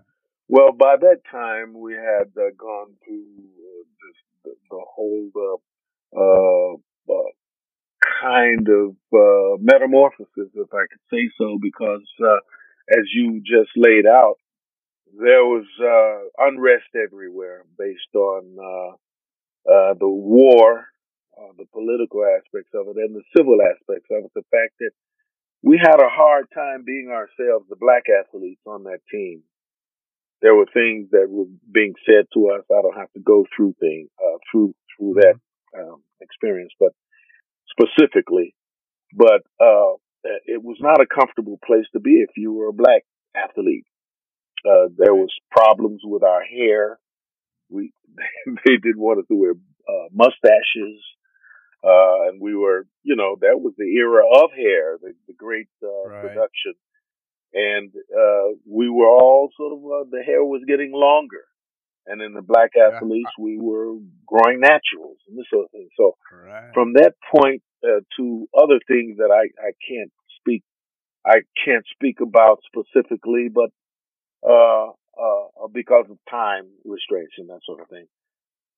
[0.51, 6.19] Well, by that time, we had uh, gone through uh, this the, the whole uh,
[6.19, 6.73] uh,
[7.07, 7.31] uh,
[8.21, 12.43] kind of uh, metamorphosis, if I could say so, because uh,
[12.91, 14.35] as you just laid out,
[15.17, 18.43] there was uh, unrest everywhere based on
[19.65, 20.87] the war,
[21.57, 24.31] the political aspects of it, and the civil aspects of it.
[24.35, 24.91] The fact that
[25.63, 29.43] we had a hard time being ourselves, the black athletes on that team
[30.41, 32.65] there were things that were being said to us.
[32.71, 35.35] I don't have to go through things uh, through through that
[35.77, 36.93] um, experience, but
[37.69, 38.55] specifically,
[39.15, 43.03] but uh, it was not a comfortable place to be if you were a black
[43.35, 43.85] athlete.
[44.65, 46.99] Uh, there was problems with our hair.
[47.69, 47.93] We
[48.65, 51.01] they didn't want us to wear uh, mustaches,
[51.83, 55.67] uh, and we were, you know, that was the era of hair, the, the great
[55.83, 56.21] uh, right.
[56.21, 56.73] production,
[57.53, 61.43] and uh, we were all sort of uh, the hair was getting longer,
[62.07, 65.89] and in the black athletes we were growing naturals and this sort of thing.
[65.97, 66.71] So right.
[66.73, 70.63] from that point uh, to other things that I I can't speak
[71.25, 73.69] I can't speak about specifically, but
[74.47, 78.07] uh, uh, because of time restraints and that sort of thing.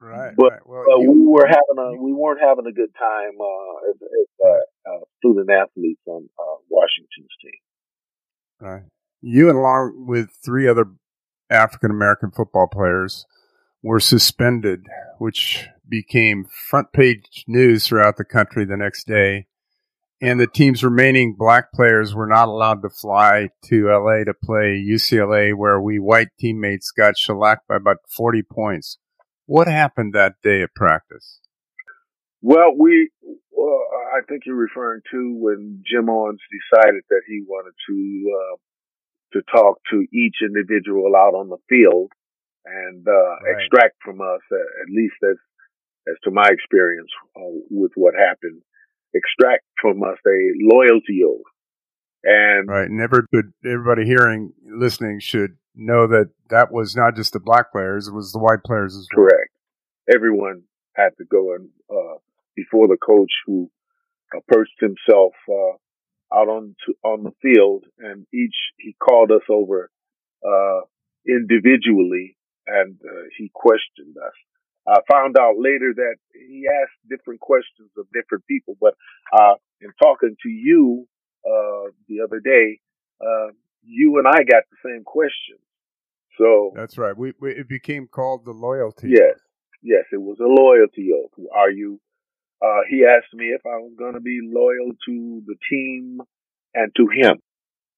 [0.01, 0.33] Right.
[0.35, 0.67] But right.
[0.67, 3.97] Well, uh, you, we were having a we weren't having a good time uh, as,
[4.03, 7.59] as uh, uh, student athletes on uh, Washington's team.
[8.63, 8.83] Right.
[9.21, 10.85] You, along with three other
[11.49, 13.25] African American football players,
[13.81, 19.47] were suspended, which became front page news throughout the country the next day
[20.23, 24.81] and the team's remaining black players were not allowed to fly to LA to play
[24.81, 28.97] UCLA, where we white teammates got shellacked by about 40 points.
[29.47, 31.41] What happened that day at practice?
[32.41, 33.11] Well, we,
[33.63, 33.81] well,
[34.13, 37.97] I think you're referring to when Jim Owens decided that he wanted to,
[38.35, 38.55] uh,
[39.33, 42.11] to talk to each individual out on the field
[42.65, 43.55] and, uh, right.
[43.55, 45.37] extract from us, uh, at least as,
[46.07, 48.61] as to my experience uh, with what happened
[49.15, 51.41] extract from us a loyalty oath.
[52.23, 53.23] And right, and every,
[53.65, 58.31] everybody hearing, listening should know that that was not just the black players; it was
[58.31, 59.27] the white players as well.
[59.27, 59.51] Correct.
[60.13, 60.63] Everyone
[60.95, 62.17] had to go and uh,
[62.55, 63.69] before the coach who
[64.35, 65.75] uh, perched himself uh,
[66.35, 69.89] out on to, on the field, and each he called us over
[70.45, 70.81] uh,
[71.27, 72.37] individually,
[72.67, 74.33] and uh, he questioned us.
[74.87, 78.95] I found out later that he asked different questions of different people, but
[79.31, 81.07] uh, in talking to you
[81.45, 82.79] uh, the other day,
[83.21, 83.51] uh,
[83.83, 85.57] you and I got the same question.
[86.37, 87.15] So that's right.
[87.15, 89.09] We, we, it became called the loyalty.
[89.09, 89.37] Yes,
[89.81, 91.31] yes, it was a loyalty oath.
[91.55, 91.99] Are you?
[92.63, 96.19] Uh, he asked me if I was going to be loyal to the team
[96.73, 97.39] and to him.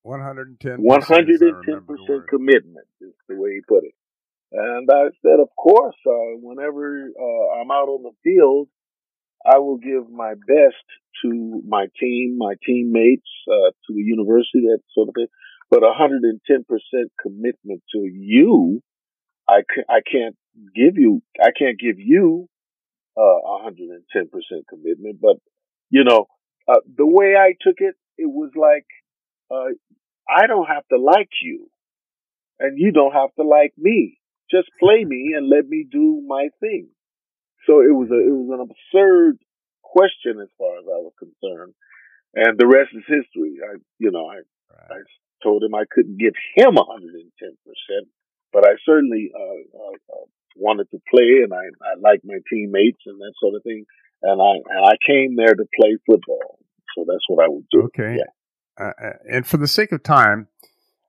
[0.01, 0.77] One hundred and ten.
[0.77, 3.93] One hundred and ten percent commitment is the way he put it.
[4.51, 8.69] And I said, of course, uh, whenever uh, I'm out on the field,
[9.45, 10.85] I will give my best
[11.23, 15.27] to my team, my teammates, uh, to the university, that sort of thing.
[15.69, 16.39] But 110%
[17.21, 18.81] commitment to you,
[19.47, 20.35] I, I can't
[20.75, 22.47] give you, I can't give you,
[23.17, 24.29] uh, 110%
[24.69, 25.21] commitment.
[25.21, 25.37] But,
[25.89, 26.27] you know,
[26.67, 28.85] uh, the way I took it, it was like,
[29.51, 29.73] uh,
[30.27, 31.69] I don't have to like you
[32.59, 34.17] and you don't have to like me.
[34.49, 36.87] Just play me and let me do my thing.
[37.65, 39.39] So it was a, it was an absurd
[39.81, 41.73] question as far as I was concerned.
[42.35, 43.57] And the rest is history.
[43.63, 44.43] I, you know, I,
[44.91, 44.91] right.
[44.91, 47.31] I told him I couldn't give him 110%,
[48.51, 53.01] but I certainly, uh, uh, uh, wanted to play and I, I liked my teammates
[53.05, 53.85] and that sort of thing.
[54.21, 56.59] And I, and I came there to play football.
[56.95, 57.83] So that's what I would do.
[57.83, 58.17] Okay.
[58.17, 58.83] Yeah.
[58.83, 60.47] Uh, uh and for the sake of time,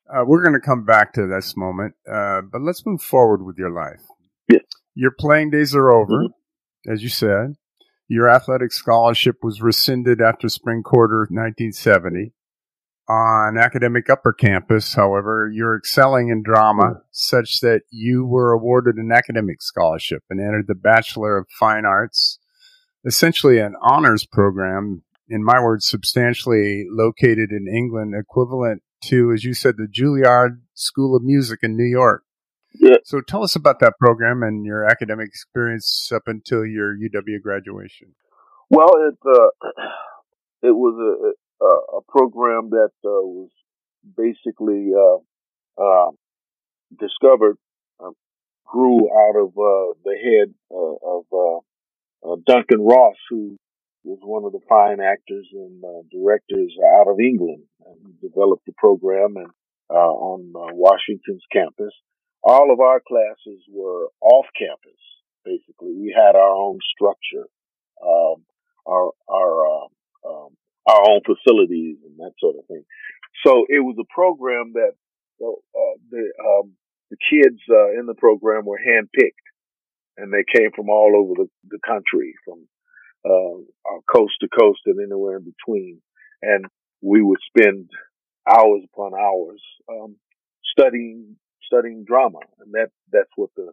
[0.09, 3.59] uh, we're going to come back to this moment, uh, but let's move forward with
[3.59, 4.03] your life.
[4.49, 4.63] Yes.
[4.95, 6.93] Your playing days are over, mm-hmm.
[6.93, 7.55] as you said.
[8.09, 12.33] Your athletic scholarship was rescinded after spring quarter 1970.
[13.09, 19.13] On academic upper campus, however, you're excelling in drama such that you were awarded an
[19.13, 22.41] academic scholarship and entered the Bachelor of Fine Arts,
[23.05, 29.55] essentially an honors program, in my words, substantially located in England, equivalent to, as you
[29.55, 32.25] said, the Juilliard School of Music in New York.
[32.75, 32.97] Yeah.
[33.05, 38.17] So tell us about that program and your academic experience up until your UW graduation.
[38.69, 39.69] Well, it uh,
[40.63, 43.51] it was a a, program that uh, was
[44.17, 46.11] basically uh, uh
[46.99, 47.59] discovered,
[48.01, 48.11] uh,
[48.65, 51.25] grew out of uh, the head of
[52.47, 53.59] Duncan Ross, who
[54.07, 57.65] was one of the fine actors and uh, directors out of England.
[57.85, 59.51] And he developed the program and
[59.91, 61.93] uh, on uh, Washington's campus.
[62.43, 64.99] All of our classes were off campus.
[65.45, 67.47] Basically, we had our own structure,
[68.03, 68.43] um,
[68.87, 69.87] our our uh,
[70.29, 70.51] um,
[70.87, 72.85] our own facilities and that sort of thing.
[73.45, 74.93] So it was a program that
[75.43, 76.73] uh, the um,
[77.11, 79.47] the kids uh, in the program were handpicked,
[80.17, 82.67] and they came from all over the, the country, from
[83.25, 86.01] uh, coast to coast and anywhere in between.
[86.43, 86.67] And
[87.03, 87.91] we would spend
[88.49, 90.17] hours upon hours um,
[90.65, 93.73] studying studying drama, and that that's what the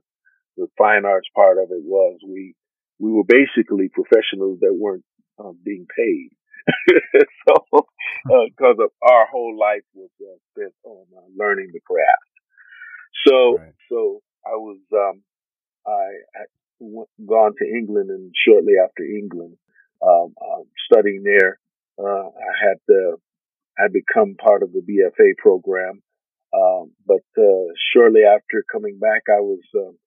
[0.57, 2.19] the fine arts part of it was.
[2.27, 2.55] We
[2.99, 5.05] we were basically professionals that weren't
[5.39, 6.29] uh, being paid.
[7.47, 7.87] so,
[8.23, 12.33] because uh, of our whole life was uh, spent on uh, learning the craft.
[13.27, 13.73] So right.
[13.89, 15.23] so I was um
[15.85, 16.47] I had
[17.25, 19.57] gone to England and shortly after England
[20.01, 21.59] um, um, studying there
[21.99, 23.15] uh, I had uh,
[23.77, 26.01] I become part of the BFA program.
[26.53, 29.97] Um, but uh, shortly after coming back, I was um,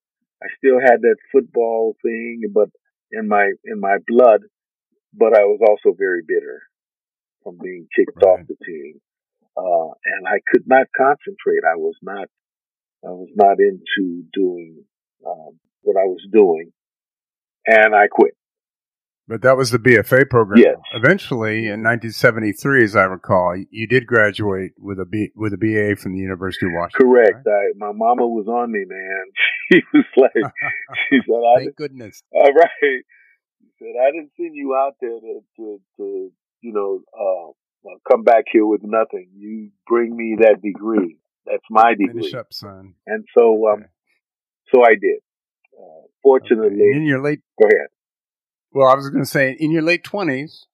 [0.41, 2.69] I still had that football thing, but
[3.11, 4.41] in my in my blood.
[5.17, 6.61] But I was also very bitter
[7.43, 8.39] from being kicked right.
[8.39, 9.01] off the team,
[9.57, 11.65] uh, and I could not concentrate.
[11.65, 12.27] I was not
[13.03, 14.83] I was not into doing
[15.25, 16.71] um, what I was doing,
[17.65, 18.35] and I quit.
[19.29, 20.63] But that was the BFA program.
[20.63, 20.77] Yes.
[20.93, 26.01] Eventually, in 1973, as I recall, you did graduate with a B, with a BA
[26.01, 27.11] from the University of Washington.
[27.11, 27.45] Correct.
[27.45, 27.53] Right?
[27.53, 29.25] I, my mama was on me, man.
[29.69, 30.31] She was like,
[31.09, 33.03] she said, I "Thank goodness." All right.
[33.79, 38.23] Said, "I didn't send you out there to, to, to you know, uh, uh, come
[38.23, 39.29] back here with nothing.
[39.35, 41.17] You bring me that degree.
[41.45, 42.21] That's my degree.
[42.21, 43.89] Finish up, son." And so, um, okay.
[44.73, 45.19] so I did.
[45.77, 46.97] Uh, fortunately, okay.
[46.97, 47.87] in your late go ahead.
[48.71, 50.65] Well, I was going to say, in your late 20s,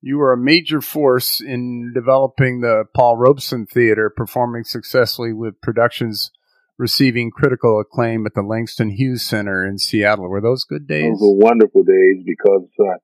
[0.00, 6.30] you were a major force in developing the Paul Robeson Theater, performing successfully with productions
[6.78, 10.28] receiving critical acclaim at the Langston Hughes Center in Seattle.
[10.28, 11.12] Were those good days?
[11.12, 12.98] Those were wonderful days because uh,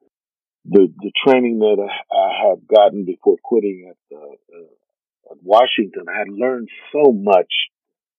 [0.64, 6.06] the the training that I, I had gotten before quitting at, uh, uh, at Washington,
[6.08, 7.52] I had learned so much,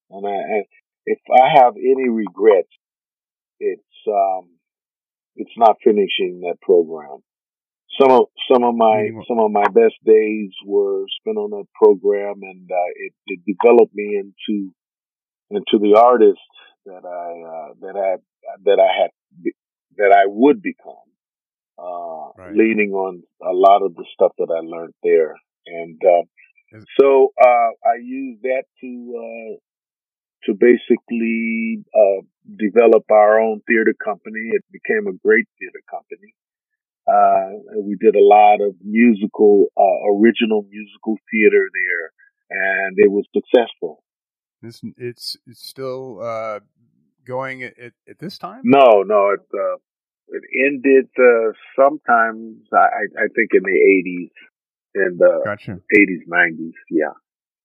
[0.10, 0.66] and, I, and
[1.06, 2.72] if I have any regrets,
[3.60, 4.50] it's um,
[5.36, 7.20] it's not finishing that program.
[8.00, 12.40] Some of some of my some of my best days were spent on that program,
[12.42, 14.72] and uh, it, it developed me into
[15.52, 16.40] into the artist
[16.86, 18.16] that I uh, that I
[18.66, 19.12] that I had
[19.98, 21.08] that I would become,
[21.78, 22.56] uh, right.
[22.56, 25.36] leaning on a lot of the stuff that I learned there,
[25.68, 29.58] and uh, so uh, I used that to uh,
[30.46, 32.22] to basically uh,
[32.58, 34.52] develop our own theater company.
[34.54, 36.34] It became a great theater company.
[37.08, 42.12] Uh, we did a lot of musical, uh, original musical theater there,
[42.50, 44.04] and it was successful.
[44.64, 46.60] It's it's, it's still uh,
[47.26, 47.74] going at,
[48.08, 48.62] at, this time.
[48.64, 49.78] No, no, it uh,
[50.28, 52.68] it ended uh, sometimes.
[52.74, 54.30] I, I think in the eighties,
[54.96, 55.80] in the gotcha.
[55.94, 56.74] eighties, nineties.
[56.90, 57.14] Yeah.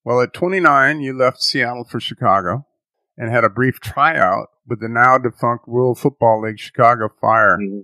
[0.04, 2.64] Well, at 29, you left Seattle for Chicago
[3.18, 7.58] and had a brief tryout with the now defunct World Football League Chicago Fire.
[7.60, 7.80] Mm-hmm.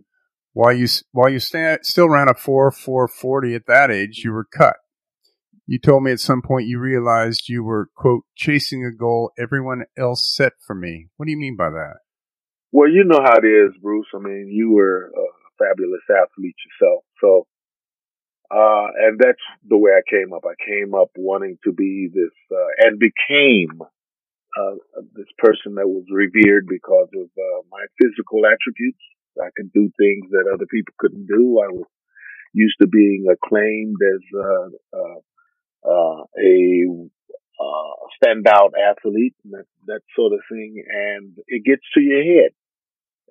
[0.52, 4.32] While you while you st- still ran a four four forty at that age, you
[4.32, 4.76] were cut.
[5.72, 9.84] You told me at some point you realized you were quote chasing a goal everyone
[9.96, 11.08] else set for me.
[11.16, 11.94] What do you mean by that?
[12.72, 14.04] Well, you know how it is, Bruce.
[14.14, 17.46] I mean, you were a fabulous athlete yourself, so
[18.52, 20.44] uh, and that's the way I came up.
[20.44, 24.76] I came up wanting to be this, uh, and became, uh,
[25.16, 29.00] this person that was revered because of, uh, my physical attributes.
[29.40, 31.64] I could do things that other people couldn't do.
[31.64, 31.88] I was
[32.52, 34.20] used to being acclaimed as,
[35.84, 36.86] uh, a,
[37.60, 40.82] uh, standout athlete and that, that sort of thing.
[40.88, 42.52] And it gets to your head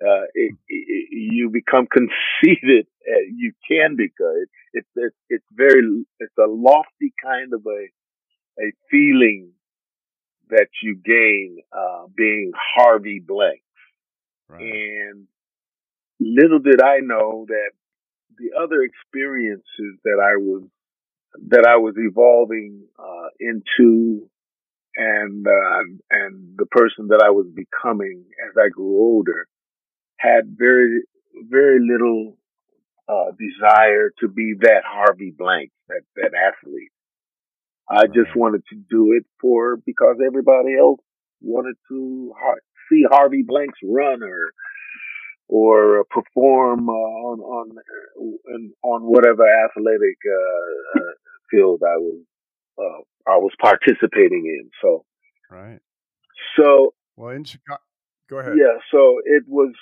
[0.02, 2.86] uh, it, it, you become conceited.
[3.06, 4.44] Uh, you can become.
[4.72, 7.88] It's it's it's very it's a lofty kind of a
[8.62, 9.52] a feeling
[10.50, 13.62] that you gain uh, being Harvy Blank.
[14.48, 14.60] Right.
[14.62, 15.26] And
[16.20, 17.70] little did I know that
[18.38, 20.64] the other experiences that I was
[21.48, 24.28] that I was evolving uh, into
[24.96, 29.48] and uh, and the person that I was becoming as I grew older
[30.18, 31.02] had very,
[31.48, 32.36] very little
[33.08, 36.92] uh, desire to be that Harvy Blank, that, that athlete.
[37.90, 41.00] I just wanted to do it for because everybody else
[41.40, 42.32] wanted to
[42.88, 44.52] see Harvy Blanks run or
[45.52, 51.12] or perform uh, on on on whatever athletic uh, uh,
[51.50, 52.20] field I was
[52.78, 54.70] uh, I was participating in.
[54.80, 55.04] So
[55.50, 55.78] right.
[56.56, 57.82] So well, in Chicago,
[58.30, 58.54] go ahead.
[58.56, 58.78] Yeah.
[58.90, 59.74] So it was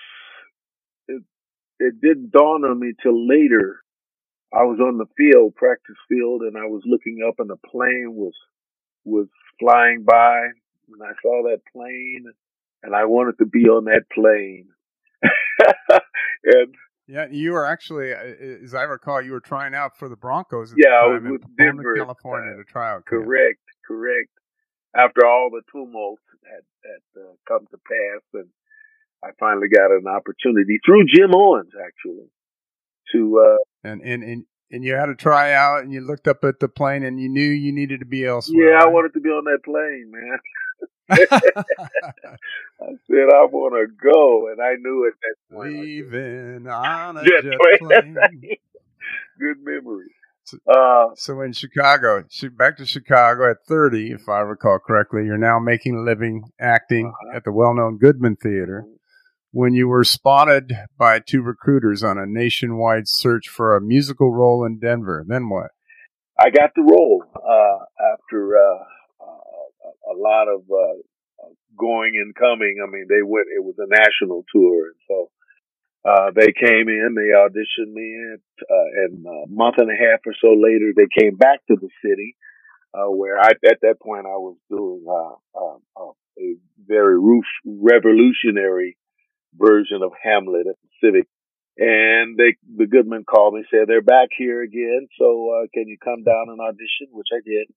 [1.07, 1.23] it
[1.79, 3.83] it didn't dawn on me till later.
[4.53, 8.15] I was on the field, practice field, and I was looking up and a plane
[8.17, 8.35] was,
[9.05, 9.29] was
[9.61, 12.25] flying by and I saw that plane
[12.83, 14.67] and I wanted to be on that plane.
[16.45, 16.75] and
[17.11, 20.73] yeah, you were actually, uh, as I recall, you were trying out for the Broncos.
[20.77, 23.05] yeah, I was with Denver, California, to try out.
[23.05, 24.31] Correct, correct.
[24.95, 28.49] After all the tumult had, had uh, come to pass, and
[29.25, 32.31] I finally got an opportunity through Jim Owens, actually,
[33.13, 33.45] to.
[33.45, 36.69] Uh, and and and and you had a tryout, and you looked up at the
[36.69, 38.71] plane, and you knew you needed to be elsewhere.
[38.71, 38.85] Yeah, right?
[38.85, 40.39] I wanted to be on that plane, man.
[41.11, 45.81] I said I want to go, and I knew at that point.
[45.81, 48.15] Leaving on a jet, plane.
[48.15, 48.57] plane.
[49.41, 50.13] Good memory.
[50.45, 52.25] So, uh, so in Chicago,
[52.57, 57.09] back to Chicago at 30, if I recall correctly, you're now making a living acting
[57.09, 57.37] uh-huh.
[57.37, 58.85] at the well-known Goodman Theater.
[58.85, 58.97] Mm-hmm.
[59.53, 64.65] When you were spotted by two recruiters on a nationwide search for a musical role
[64.65, 65.73] in Denver, then what?
[66.39, 68.85] I got the role uh, after uh
[70.11, 72.79] a lot of uh, going and coming.
[72.83, 73.47] I mean, they went.
[73.55, 75.31] It was a national tour, and so
[76.05, 80.21] uh, they came in, they auditioned me, and, uh, and a month and a half
[80.25, 82.37] or so later, they came back to the city,
[82.95, 87.19] uh, where I, at that point, I was doing, uh, uh, uh, a very
[87.67, 88.97] revolutionary
[89.55, 91.29] version of Hamlet at the Civic.
[91.77, 95.07] And they, the Goodman called me, said they're back here again.
[95.19, 97.09] So, can you come down and audition?
[97.13, 97.69] Which I did.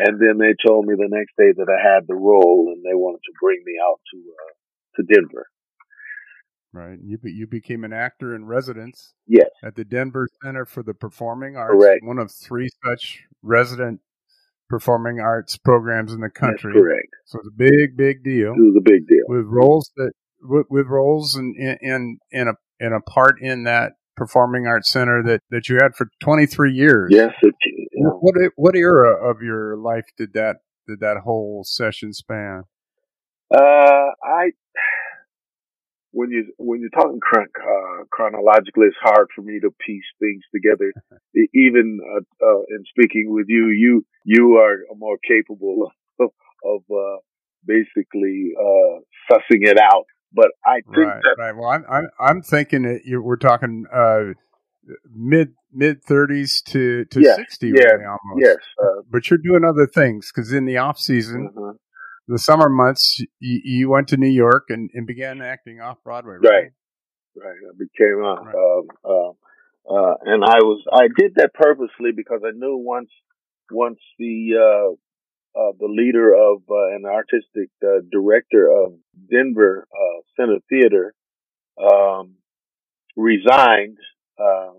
[0.00, 2.94] And then they told me the next day that I had the role and they
[2.94, 4.52] wanted to bring me out to, uh,
[4.96, 5.46] to Denver.
[6.72, 6.98] Right.
[7.02, 9.14] You you became an actor in residence.
[9.26, 9.48] Yes.
[9.64, 12.04] At the Denver Center for the Performing Arts, correct.
[12.04, 14.00] one of three such resident
[14.68, 16.72] performing arts programs in the country.
[16.72, 17.08] That's correct.
[17.26, 18.52] So it's a big, big deal.
[18.52, 22.52] It was a big deal with roles that with, with roles and in in a
[22.78, 27.10] in a part in that performing arts center that that you had for 23 years.
[27.12, 27.32] Yes.
[27.42, 27.54] It.
[27.92, 32.64] What what era of your life did that did that whole session span?
[33.52, 34.52] Uh, I
[36.12, 40.42] when you when you're talking chron- uh, chronologically, it's hard for me to piece things
[40.54, 40.92] together.
[41.54, 46.30] Even uh, uh, in speaking with you, you you are more capable of,
[46.64, 47.18] of uh,
[47.66, 49.00] basically uh,
[49.30, 50.06] sussing it out.
[50.32, 51.56] But I think right, that right.
[51.56, 54.34] Well, I'm I'm, I'm thinking that you, we're talking uh,
[55.12, 58.40] mid mid 30s to to yes, 60 yeah, really almost.
[58.44, 58.56] Yes,
[59.10, 61.50] but you're doing other things because in the off season.
[61.50, 61.76] Mm-hmm
[62.30, 66.34] the summer months, you, you went to New York and, and began acting off Broadway,
[66.34, 66.48] right?
[66.48, 66.70] Right.
[67.36, 67.56] Right.
[67.68, 68.54] I became a, right.
[68.54, 73.10] um, uh, uh, and I was, I did that purposely because I knew once,
[73.72, 74.94] once the, uh,
[75.54, 78.94] uh, the leader of, uh, an artistic, uh, director of
[79.30, 81.14] Denver, uh, Center Theater,
[81.78, 82.36] um,
[83.16, 83.98] resigned,
[84.38, 84.72] uh,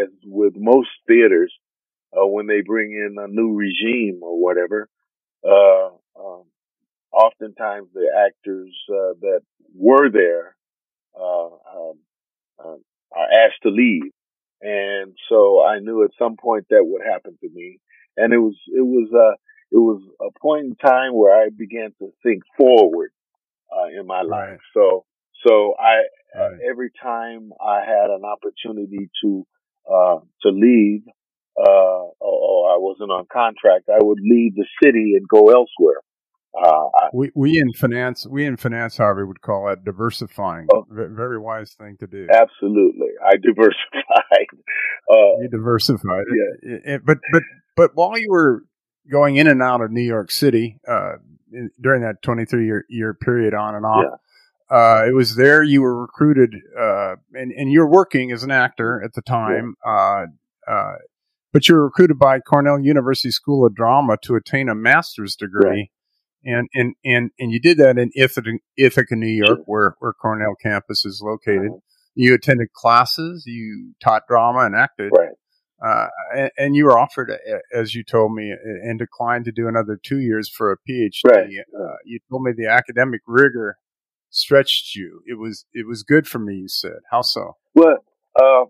[0.00, 1.52] as with most theaters,
[2.12, 4.88] uh, when they bring in a new regime or whatever,
[5.44, 6.44] uh, um,
[7.12, 8.74] oftentimes the actors
[9.20, 9.40] that
[9.74, 10.56] were there
[11.18, 11.98] uh, um,
[13.12, 14.12] are asked to leave,
[14.60, 17.78] and so I knew at some point that would happen to me.
[18.16, 19.08] And it was it was
[19.72, 23.10] it was a point in time where I began to think forward
[23.74, 24.50] uh, in my life.
[24.50, 24.58] Right.
[24.74, 25.04] So
[25.46, 26.04] so I
[26.38, 26.60] uh, right.
[26.68, 29.46] every time I had an opportunity to
[30.42, 31.02] to leave.
[31.56, 36.00] or, or I wasn't on contract, I would leave the city and go elsewhere.
[36.54, 40.66] Uh, we we in finance we in finance Harvy would call that diversifying.
[40.74, 42.28] Oh, very wise thing to do.
[42.30, 44.48] Absolutely, I diversified.
[45.10, 46.24] Uh, you diversified.
[46.30, 46.74] Yeah.
[46.74, 47.42] It, it, but but
[47.74, 48.64] but while you were
[49.10, 51.14] going in and out of New York City uh,
[51.52, 54.04] in, during that twenty three year year period on and off.
[54.04, 54.76] Yeah.
[54.76, 59.02] Uh, it was there you were recruited, uh, and and you're working as an actor
[59.04, 59.74] at the time.
[59.84, 60.26] Yeah.
[60.66, 60.92] Uh,
[61.52, 65.90] but you were recruited by Cornell University School of Drama to attain a master's degree.
[66.44, 70.56] And and and and you did that in Ithaca, Ithaca, New York, where where Cornell
[70.60, 71.70] campus is located.
[71.70, 71.78] Uh-huh.
[72.14, 75.30] You attended classes, you taught drama and acted, right.
[75.84, 76.06] Uh,
[76.36, 77.32] and, and, you were offered,
[77.74, 81.10] as you told me, and declined to do another two years for a PhD.
[81.26, 81.48] Right.
[81.76, 83.76] Uh, you told me the academic rigor
[84.30, 85.22] stretched you.
[85.26, 86.54] It was it was good for me.
[86.56, 87.56] You said, how so?
[87.74, 87.98] Well,
[88.40, 88.64] uh,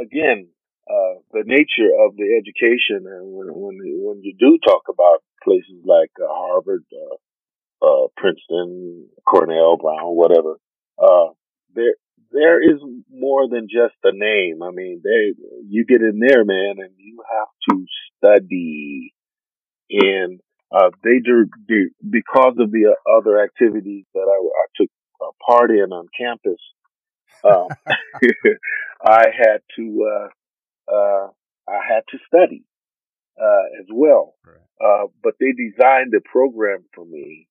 [0.00, 0.48] again,
[0.88, 5.84] uh, the nature of the education, and when when when you do talk about places
[5.84, 10.56] like uh, Harvard, uh, uh, Princeton, Cornell, Brown, whatever,
[10.98, 11.32] uh,
[11.74, 11.94] there
[12.32, 12.80] there is
[13.10, 14.62] more than just a name.
[14.62, 15.34] I mean, they
[15.68, 19.14] you get in there, man, and you have to study,
[19.90, 20.40] and
[20.74, 24.90] uh, they do, do because of the other activities that I, I took
[25.46, 26.60] part in on campus.
[27.44, 27.68] Um,
[29.04, 30.28] I had to
[30.88, 31.28] uh,
[31.68, 32.64] I had to study
[33.40, 34.34] uh, as well.
[34.44, 34.56] Right.
[34.80, 37.46] Uh, but they designed a program for me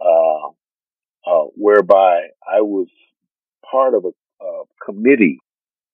[0.00, 0.48] uh,
[1.26, 2.88] uh, whereby I was
[3.70, 4.10] part of a,
[4.44, 5.38] a committee,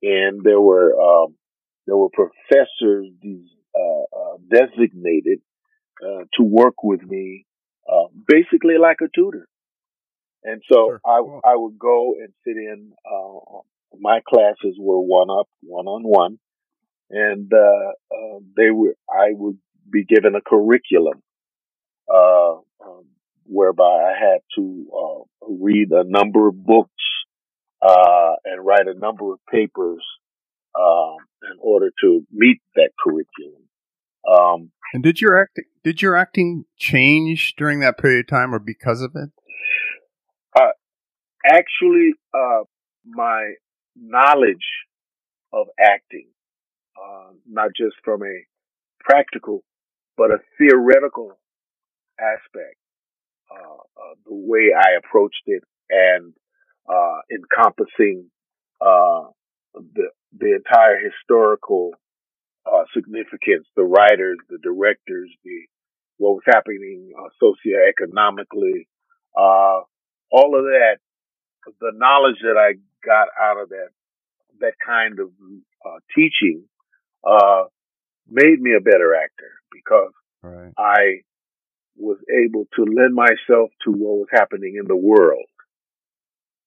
[0.03, 1.34] and there were um,
[1.86, 3.07] there were professors
[3.74, 5.40] uh, designated
[6.36, 7.46] to work with me,
[8.26, 9.46] basically like a tutor.
[10.42, 11.01] And so sure.
[11.05, 11.53] I.
[11.53, 13.59] I would go and sit in, uh,
[13.98, 16.38] my classes were one up, one on one
[17.11, 19.59] and uh, uh, they were I would
[19.90, 21.22] be given a curriculum.
[22.12, 23.05] Uh, um,
[23.44, 26.90] whereby I had to uh, read a number of books
[27.83, 30.03] uh, and write a number of papers
[30.78, 31.16] um,
[31.51, 33.62] in order to meet that curriculum.
[34.31, 38.59] Um, and did your acting did your acting change during that period of time, or
[38.59, 39.31] because of it?
[40.55, 40.72] Uh,
[41.45, 42.64] actually, uh,
[43.07, 43.55] my
[43.97, 44.66] knowledge
[45.53, 46.28] of acting,
[46.97, 48.45] uh, not just from a
[49.01, 49.64] practical,
[50.16, 51.39] but a theoretical
[52.20, 52.76] aspect,
[53.51, 56.35] uh, uh, the way I approached it and
[56.91, 58.30] uh, encompassing
[58.80, 61.93] the the entire historical
[62.66, 65.66] uh, significance, the writers, the directors, the
[66.18, 68.86] what was happening uh, socioeconomically,
[69.36, 69.80] uh,
[70.30, 70.99] all of that,
[71.80, 72.74] the knowledge that I
[73.05, 73.88] got out of that,
[74.61, 75.30] that kind of
[75.84, 76.64] uh, teaching,
[77.26, 77.64] uh,
[78.28, 80.12] made me a better actor because
[80.43, 80.72] right.
[80.76, 81.22] I
[81.97, 85.47] was able to lend myself to what was happening in the world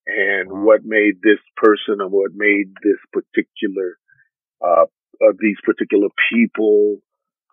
[0.08, 0.64] and wow.
[0.64, 3.98] what made this person and what made this particular
[4.66, 4.86] uh,
[5.22, 6.98] uh, these particular people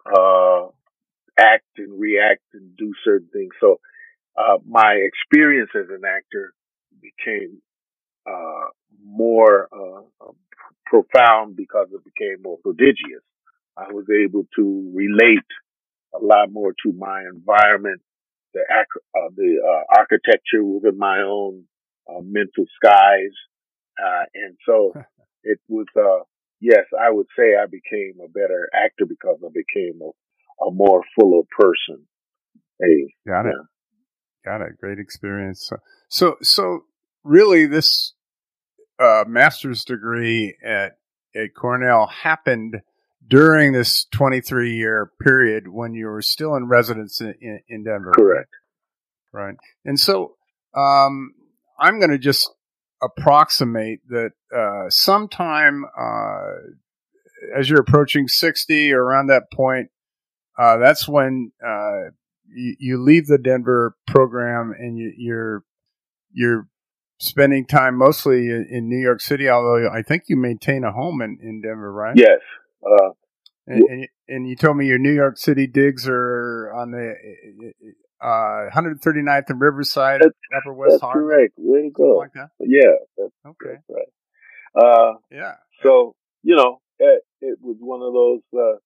[0.07, 0.67] uh,
[1.39, 3.53] act and react and do certain things.
[3.61, 3.81] So
[4.37, 6.55] uh, my experience as an actor
[7.01, 7.61] became
[8.27, 8.69] uh,
[9.05, 10.27] more uh,
[10.87, 13.23] profound because it became more prodigious.
[13.77, 15.39] I was able to relate
[16.15, 18.01] a lot more to my environment,
[18.53, 21.65] the uh, the architecture within my own
[22.23, 23.35] mental skies,
[24.35, 24.93] and so
[25.45, 25.87] it was
[26.61, 31.03] yes, I would say I became a better actor because I became a, a more
[31.19, 32.07] fuller person.
[32.79, 33.55] Hey, got it.
[33.57, 33.65] Yeah.
[34.45, 34.79] Got it.
[34.79, 35.67] Great experience.
[35.69, 35.77] So,
[36.09, 36.81] so, so
[37.25, 38.15] really this,
[38.99, 40.99] uh, master's degree at,
[41.35, 42.81] at Cornell happened
[43.27, 48.13] during this 23 year period when you were still in residence in, in, in Denver.
[48.15, 48.51] Correct.
[49.33, 49.57] Right.
[49.85, 50.37] And so,
[50.75, 51.33] um,
[51.81, 52.51] I'm going to just
[53.03, 56.53] approximate that uh, sometime uh,
[57.57, 59.89] as you're approaching 60 or around that point,
[60.59, 62.11] uh, that's when uh,
[62.55, 65.65] you, you, leave the Denver program and you, you're
[66.33, 66.69] you're
[67.19, 69.49] spending time mostly in, in, New York City.
[69.49, 72.15] Although I think you maintain a home in, in Denver, right?
[72.17, 72.41] Yes.
[72.85, 73.11] Uh,
[73.67, 77.15] and, and, and, you told me your New York City digs are on the
[78.23, 81.55] uh, 139th and Riverside, that's, Upper West That's correct.
[81.57, 82.19] Way to go.
[82.19, 82.83] Like yeah.
[83.17, 83.79] That's, okay.
[83.89, 84.09] That's right.
[84.75, 85.55] Uh, yeah.
[85.83, 88.79] So, you know, it, it was one of those, uh,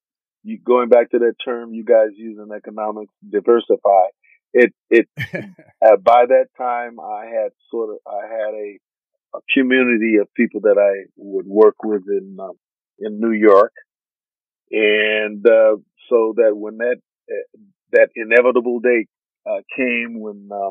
[0.43, 4.07] you, going back to that term you guys use in economics, diversify.
[4.53, 8.79] It, it, uh, by that time I had sort of, I had a,
[9.35, 12.53] a community of people that I would work with in, um,
[12.99, 13.73] in New York.
[14.71, 15.77] And, uh,
[16.09, 16.97] so that when that,
[17.31, 17.59] uh,
[17.93, 19.07] that inevitable day
[19.47, 20.71] uh, came when uh,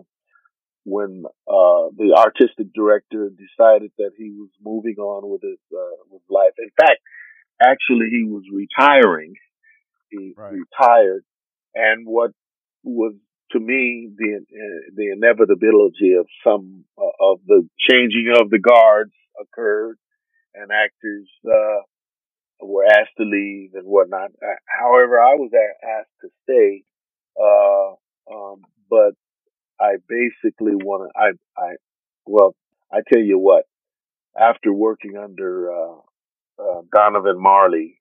[0.86, 6.21] when uh, the artistic director decided that he was moving on with his uh, with
[6.30, 6.53] life.
[6.59, 6.99] In fact,
[7.61, 9.34] actually, he was retiring.
[10.09, 10.53] He right.
[10.53, 11.24] retired,
[11.74, 12.32] and what
[12.84, 13.13] was
[13.51, 19.13] to me the uh, the inevitability of some uh, of the changing of the guards
[19.39, 19.97] occurred,
[20.53, 21.30] and actors
[22.61, 24.32] were asked to leave and whatnot.
[24.67, 26.84] However, I was asked to stay.
[27.36, 27.95] Uh,
[28.32, 29.13] um, but
[29.80, 31.76] I basically want to, I, I,
[32.26, 32.55] well,
[32.91, 33.65] I tell you what,
[34.39, 35.95] after working under, uh,
[36.59, 37.99] uh, Donovan Marley,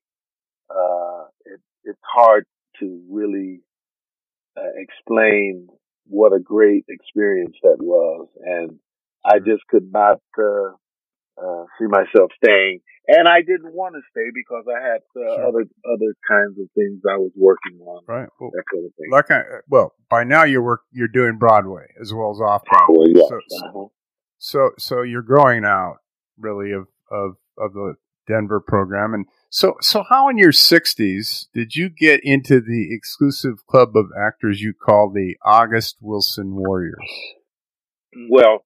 [0.71, 2.45] uh, it, it's hard
[2.81, 3.61] to really
[4.57, 5.69] uh, explain
[6.07, 8.29] what a great experience that was.
[8.45, 8.79] And
[9.25, 10.73] I just could not, uh,
[11.43, 12.81] uh, see myself staying.
[13.09, 15.47] And I didn't want to stay because I had uh, sure.
[15.49, 18.05] other other kinds of things I was working on.
[18.07, 18.29] Right.
[18.39, 19.11] Well, that kind of thing.
[19.11, 23.13] Like I, well, by now you're work you're doing Broadway as well as off Broadway.
[23.15, 23.29] Yes.
[23.29, 23.87] So, uh-huh.
[24.39, 25.97] so so you're growing out
[26.39, 27.97] really of of of the
[28.29, 29.15] Denver program.
[29.15, 34.07] And so so how in your 60s did you get into the exclusive club of
[34.17, 36.97] actors you call the August Wilson Warriors?
[38.31, 38.65] Well,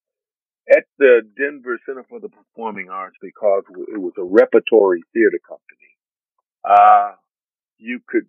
[0.70, 3.62] at the Denver Center for the Performing Arts because
[3.92, 5.90] it was a repertory theater company.
[6.64, 7.12] Uh,
[7.78, 8.26] you could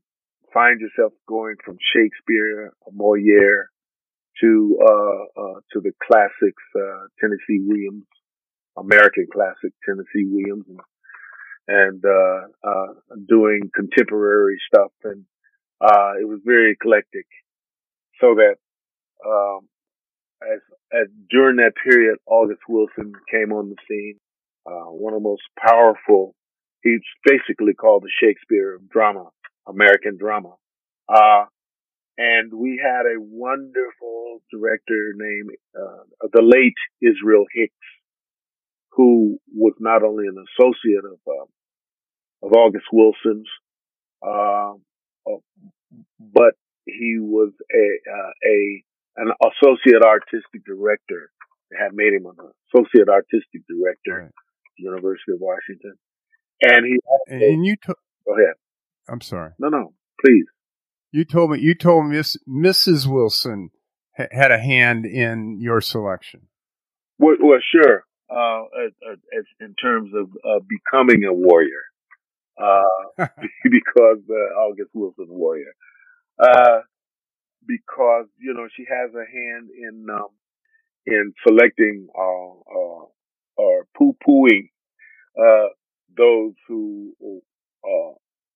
[0.53, 3.69] find yourself going from Shakespeare, Moliere,
[4.41, 8.05] to uh, uh, to the classics, uh, Tennessee Williams,
[8.77, 10.79] American classic Tennessee Williams, and,
[11.67, 12.93] and uh, uh,
[13.27, 15.25] doing contemporary stuff, and
[16.21, 17.25] it was very eclectic.
[18.21, 18.57] So that
[19.25, 19.67] um,
[20.41, 20.59] as,
[20.93, 24.19] as during that period, August Wilson came on the scene.
[24.65, 26.35] Uh, one of the most powerful.
[26.83, 29.29] He's basically called the Shakespeare of drama,
[29.67, 30.53] American drama.
[31.09, 31.45] Uh,
[32.17, 37.73] and we had a wonderful director named uh, the late Israel Hicks,
[38.91, 41.45] who was not only an associate of uh,
[42.45, 43.47] of August Wilson's,
[44.25, 44.73] uh,
[46.19, 46.53] but
[46.85, 48.83] he was a uh, a
[49.17, 51.31] an associate artistic director.
[51.71, 52.37] They had made him an
[52.69, 54.25] associate artistic director right.
[54.25, 55.95] at the University of Washington,
[56.61, 57.95] and he also, and you to-
[58.25, 58.55] go ahead.
[59.09, 59.51] I'm sorry.
[59.59, 59.93] No, no,
[60.23, 60.45] please.
[61.11, 63.07] You told me you told Miss Mrs.
[63.07, 63.71] Wilson
[64.17, 66.47] ha- had a hand in your selection.
[67.17, 68.03] Well, well sure.
[68.29, 71.81] Uh, as, in terms of uh, becoming a warrior,
[72.61, 72.83] uh,
[73.63, 75.73] because uh, August Wilson warrior,
[76.37, 76.79] uh,
[77.67, 80.29] because you know she has a hand in um,
[81.05, 83.05] in selecting uh, uh,
[83.57, 84.69] or poo pooing
[86.17, 87.13] those who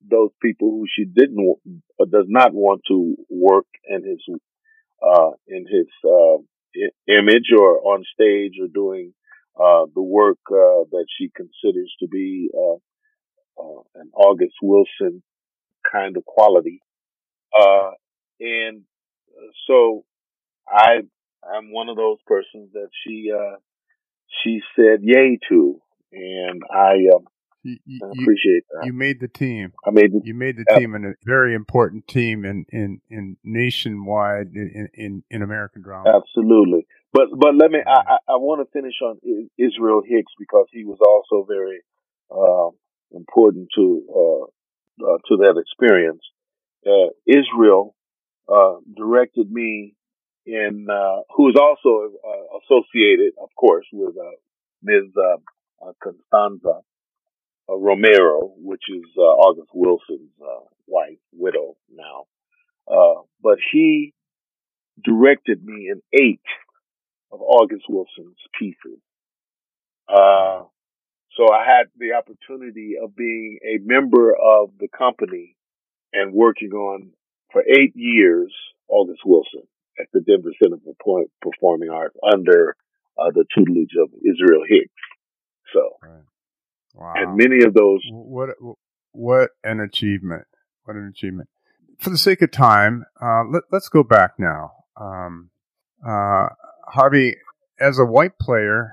[0.10, 1.56] those people who she didn't
[2.00, 4.20] uh, does not want to work in his
[5.02, 6.38] uh, in his uh,
[7.08, 9.14] image or on stage or doing
[9.60, 12.78] uh, the work uh, that she considers to be uh,
[13.96, 15.22] an August Wilson
[15.92, 16.82] kind of quality.
[18.40, 18.84] and
[19.68, 20.06] so
[20.68, 21.02] I
[21.44, 23.32] I'm one of those persons that she
[24.44, 25.82] she said yay to,
[26.14, 27.26] and I um,
[27.64, 28.86] you, you, appreciate that.
[28.86, 29.74] You made the team.
[29.86, 33.38] I made the, you made the team and a very important team in in, in
[33.44, 36.10] nationwide in, in, in American drama.
[36.10, 36.88] Absolutely.
[37.14, 39.20] But but let me I, I want to finish on
[39.58, 41.82] Israel Hicks because he was also very
[42.32, 42.70] uh,
[43.16, 46.22] important to uh, uh, to that experience.
[46.86, 47.96] Uh, Israel
[48.52, 49.96] uh, directed me
[50.46, 52.12] in uh, who is also
[52.64, 54.16] associated, of course, with
[54.84, 55.12] Ms.
[56.02, 56.82] Constanza
[57.72, 62.26] uh, Romero, which is uh, August Wilson's uh, wife, widow now.
[62.88, 64.14] Uh, but he
[65.04, 66.42] directed me in eight
[67.32, 69.00] of August Wilson's pieces.
[70.08, 70.64] Uh,
[71.38, 75.56] so I had the opportunity of being a member of the company
[76.12, 77.12] and working on
[77.52, 78.54] for eight years
[78.88, 79.64] August Wilson
[80.00, 82.76] at the Denver Center for Performing Arts under
[83.18, 84.92] uh, the tutelage of Israel Hicks.
[85.74, 86.24] So right.
[86.94, 87.14] Wow.
[87.16, 88.02] And many of those.
[88.12, 88.50] What
[89.14, 90.44] what an achievement!
[90.84, 91.50] What an achievement!
[92.00, 94.72] For the sake of time, uh, let, us go back now.
[95.00, 95.52] Um,
[96.06, 96.48] uh,
[96.88, 97.38] Harvy,
[97.80, 98.92] as a white player,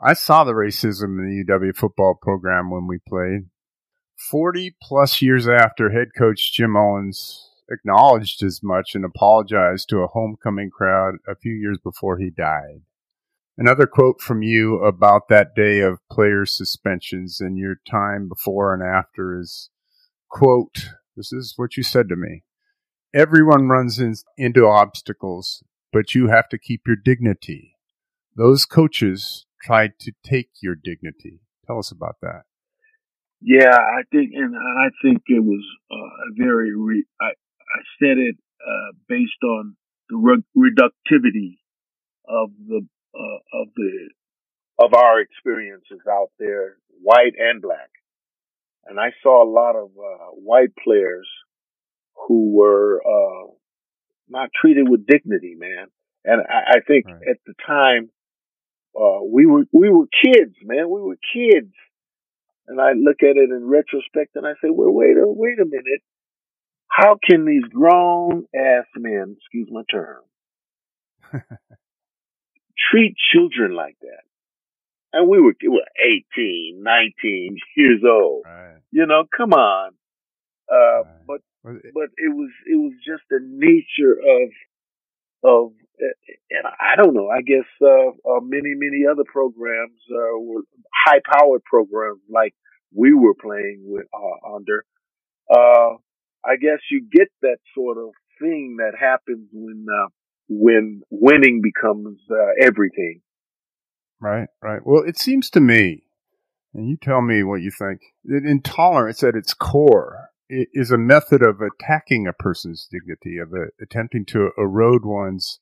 [0.00, 3.48] I saw the racism in the UW football program when we played.
[4.30, 10.06] Forty plus years after, head coach Jim Owens acknowledged as much and apologized to a
[10.06, 12.82] homecoming crowd a few years before he died.
[13.56, 18.82] Another quote from you about that day of player suspensions and your time before and
[18.82, 19.70] after is,
[20.30, 22.44] quote, this is what you said to me.
[23.12, 27.74] Everyone runs in, into obstacles, but you have to keep your dignity.
[28.36, 31.40] Those coaches tried to take your dignity.
[31.66, 32.42] Tell us about that.
[33.40, 36.74] Yeah, I think, and I think it was uh, very.
[36.76, 37.30] Re- I
[37.74, 39.76] I said it uh, based on
[40.08, 41.58] the re- reductivity
[42.28, 44.10] of the uh, of the
[44.78, 47.90] of our experiences out there, white and black.
[48.86, 51.28] And I saw a lot of uh, white players
[52.26, 53.50] who were uh,
[54.28, 55.88] not treated with dignity, man.
[56.24, 57.22] And I, I think right.
[57.28, 58.10] at the time
[58.98, 60.90] uh, we were we were kids, man.
[60.90, 61.72] We were kids.
[62.66, 65.64] And I look at it in retrospect and I say, well, wait a wait a
[65.64, 66.02] minute.
[66.88, 70.22] How can these grown ass men, excuse my term,
[72.90, 74.22] treat children like that.
[75.12, 75.86] And we were, we were
[76.36, 78.44] 18, 19 years old.
[78.46, 78.76] Right.
[78.90, 79.92] You know, come on.
[80.70, 81.06] Uh, right.
[81.26, 84.50] but, but it was, it was just the nature of,
[85.44, 85.72] of,
[86.50, 90.62] and I don't know, I guess, uh, uh many, many other programs, uh, were
[90.94, 92.54] high powered programs like
[92.94, 94.84] we were playing with, uh, under.
[96.44, 98.10] I guess you get that sort of
[98.40, 100.08] thing that happens when, uh,
[100.48, 103.20] when winning becomes uh, everything.
[104.20, 104.80] Right, right.
[104.84, 106.04] Well, it seems to me,
[106.74, 111.42] and you tell me what you think, that intolerance at its core is a method
[111.42, 115.60] of attacking a person's dignity, of uh, attempting to erode one's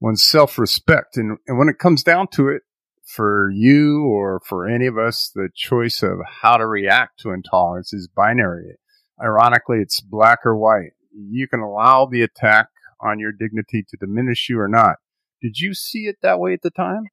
[0.00, 1.16] one's self respect.
[1.16, 2.62] And, and when it comes down to it,
[3.04, 7.92] for you or for any of us, the choice of how to react to intolerance
[7.92, 8.76] is binary.
[9.22, 10.92] Ironically, it's black or white.
[11.12, 12.68] You can allow the attack
[13.00, 14.96] on your dignity to diminish you or not.
[15.40, 17.04] Did you see it that way at the time?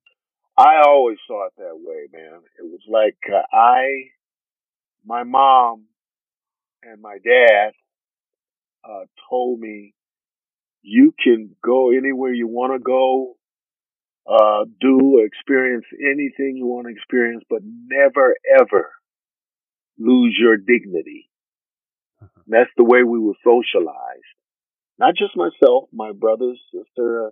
[0.58, 2.41] I always saw it that way, man.
[2.60, 4.10] It was like uh, I,
[5.06, 5.86] my mom,
[6.84, 7.72] and my dad
[8.84, 9.93] uh, told me
[10.82, 13.38] you can go anywhere you want to go,
[14.28, 18.91] uh, do, experience anything you want to experience, but never ever
[19.97, 21.30] lose your dignity.
[22.52, 24.36] That's the way we were socialized.
[24.99, 27.30] Not just myself, my brothers, sister, uh,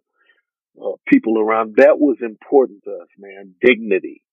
[0.82, 1.76] uh, people around.
[1.76, 3.54] That was important to us, man.
[3.62, 4.24] Dignity.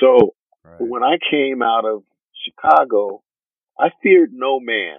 [0.00, 0.34] So
[0.64, 0.80] right.
[0.80, 2.04] when I came out of
[2.44, 3.22] Chicago,
[3.78, 4.98] I feared no man,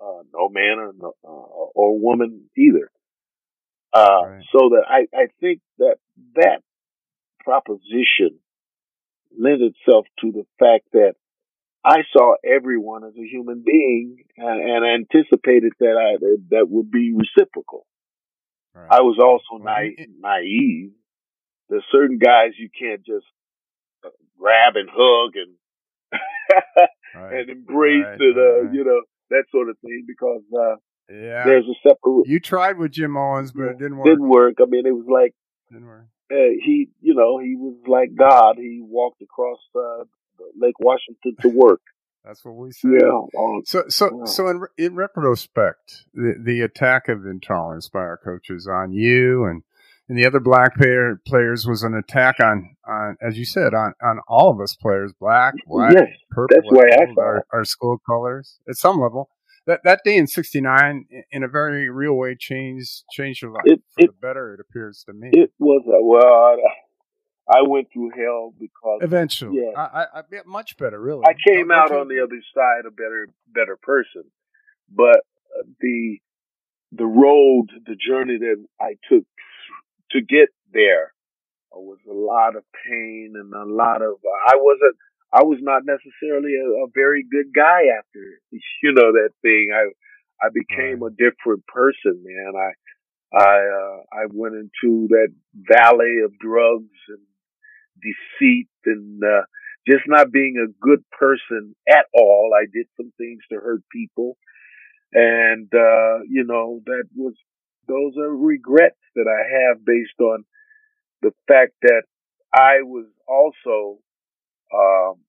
[0.00, 2.90] uh, no man or no, uh, or woman either.
[3.94, 4.44] Uh, right.
[4.50, 5.96] so that I, I think that
[6.36, 6.62] that
[7.44, 8.38] proposition
[9.38, 11.14] lent itself to the fact that
[11.84, 17.12] I saw everyone as a human being and, and anticipated that I, that would be
[17.12, 17.86] reciprocal.
[18.74, 18.88] Right.
[18.90, 20.92] I was also naive.
[21.68, 23.26] There's certain guys you can't just
[24.04, 25.54] uh, grab and hug and
[27.14, 27.40] right.
[27.40, 28.20] and embrace right.
[28.20, 30.76] and uh, you know that sort of thing because uh,
[31.10, 32.26] yeah, there's a separate.
[32.26, 34.06] You tried with Jim Owens, but it didn't work.
[34.06, 34.54] Didn't work.
[34.60, 35.34] I mean, it was like
[35.70, 36.06] didn't work.
[36.30, 38.56] Uh, he, you know, he was like God.
[38.56, 40.04] He walked across uh,
[40.58, 41.80] Lake Washington to work.
[42.24, 42.90] That's what we said.
[43.00, 43.20] Yeah.
[43.38, 44.24] Um, so, so, yeah.
[44.26, 49.62] so in in retrospect, the the attack of intolerance by our coaches on you and
[50.08, 53.94] and the other black player, players was an attack on on as you said on
[54.02, 56.54] on all of us players, black, white, yes, purple.
[56.54, 59.30] That's why I saw our, our school colors at some level.
[59.66, 63.80] That that day in '69, in a very real way, changed changed your life it,
[63.94, 64.54] for it, the better.
[64.54, 65.30] It appears to me.
[65.32, 66.58] It was a, well.
[67.48, 71.00] I went through hell because eventually, yeah, I, I, I much better.
[71.00, 74.24] Really, I came Don't out on the other side a better, better person.
[74.94, 75.22] But
[75.58, 76.18] uh, the
[76.92, 79.24] the road, the journey that I took
[80.12, 81.12] to get there
[81.74, 84.12] uh, was a lot of pain and a lot of.
[84.12, 84.96] Uh, I wasn't.
[85.34, 88.20] I was not necessarily a, a, very good guy after
[88.82, 89.70] you know that thing.
[89.74, 89.90] I
[90.44, 92.52] I became a different person, man.
[92.56, 92.70] I
[93.36, 97.18] I uh, I went into that valley of drugs and
[98.02, 99.42] deceit and uh,
[99.88, 102.50] just not being a good person at all.
[102.54, 104.36] I did some things to hurt people.
[105.12, 107.34] And, uh, you know, that was,
[107.86, 110.44] those are regrets that I have based on
[111.20, 112.02] the fact that
[112.52, 113.98] I was also,
[114.74, 115.20] um,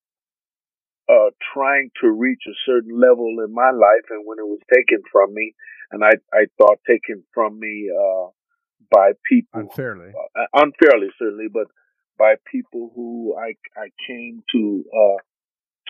[1.10, 4.06] uh, trying to reach a certain level in my life.
[4.10, 5.54] And when it was taken from me,
[5.92, 8.30] and I, I thought taken from me, uh,
[8.92, 11.68] by people unfairly, uh, unfairly certainly, but
[12.18, 15.22] by people who I, I came to, uh,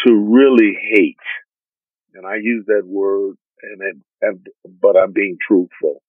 [0.05, 1.17] to really hate.
[2.13, 4.47] And I use that word and, it, and
[4.81, 6.01] but I'm being truthful.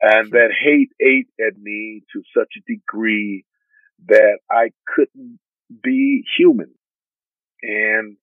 [0.00, 3.44] And that hate ate at me to such a degree
[4.06, 5.38] that I couldn't
[5.82, 6.70] be human.
[7.62, 8.16] And,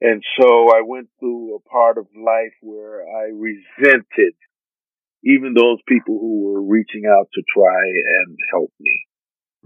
[0.00, 4.34] and so I went through a part of life where I resented
[5.24, 9.07] even those people who were reaching out to try and help me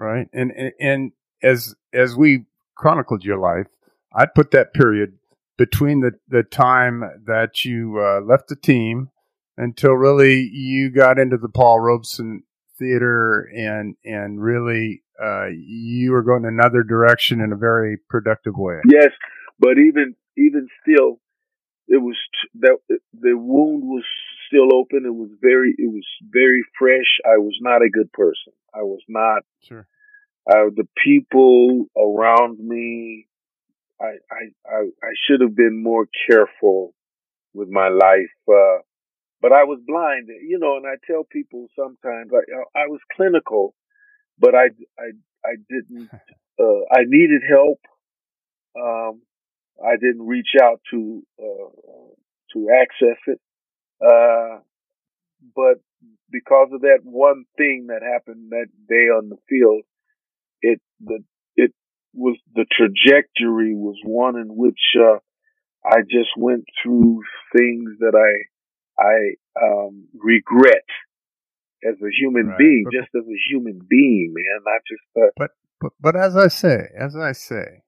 [0.03, 0.29] right?
[0.33, 2.45] And, and and as as we
[2.75, 3.69] chronicled your life,
[4.15, 5.19] I'd put that period
[5.57, 9.11] between the the time that you uh, left the team
[9.57, 12.43] until really you got into the Paul Robeson
[12.79, 18.81] Theater and and really uh, you were going another direction in a very productive way.
[18.91, 19.11] Yes,
[19.59, 21.21] but even even still,
[21.87, 22.17] it was
[22.61, 24.05] that the wound was
[24.49, 25.05] still open.
[25.07, 27.21] It was very it was very fresh.
[27.25, 28.53] I was not a good person.
[28.75, 29.43] I was not.
[29.63, 29.87] Sure.
[30.49, 33.26] Uh, the people around me,
[34.01, 36.95] I, I, I, I should have been more careful
[37.55, 38.32] with my life.
[38.49, 38.78] Uh,
[39.40, 43.74] but I was blind, you know, and I tell people sometimes I, I was clinical,
[44.38, 44.66] but I,
[44.99, 45.11] I,
[45.45, 46.11] I didn't,
[46.61, 47.80] uh, I needed help.
[48.76, 49.22] Um,
[49.84, 52.14] I didn't reach out to, uh,
[52.55, 53.40] to access it.
[54.05, 54.59] Uh,
[55.55, 55.80] but
[56.30, 59.82] because of that one thing that happened that day on the field,
[60.63, 61.23] it the
[61.57, 61.73] it
[62.15, 65.19] was the trajectory was one in which uh,
[65.85, 67.23] I just went through
[67.57, 70.85] things that I I um, regret
[71.85, 72.59] as a human right.
[72.59, 75.03] being, but, just as a human being, man, not just.
[75.17, 75.51] Uh, but
[75.81, 77.83] but but as I say, as I say,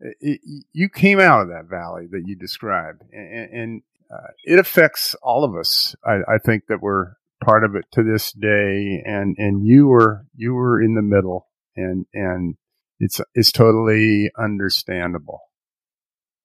[0.00, 0.40] it,
[0.72, 5.44] you came out of that valley that you described, and, and uh, it affects all
[5.44, 5.94] of us.
[6.04, 10.26] I, I think that we're part of it to this day, and and you were
[10.36, 12.56] you were in the middle and and
[12.98, 15.40] it's it's totally understandable.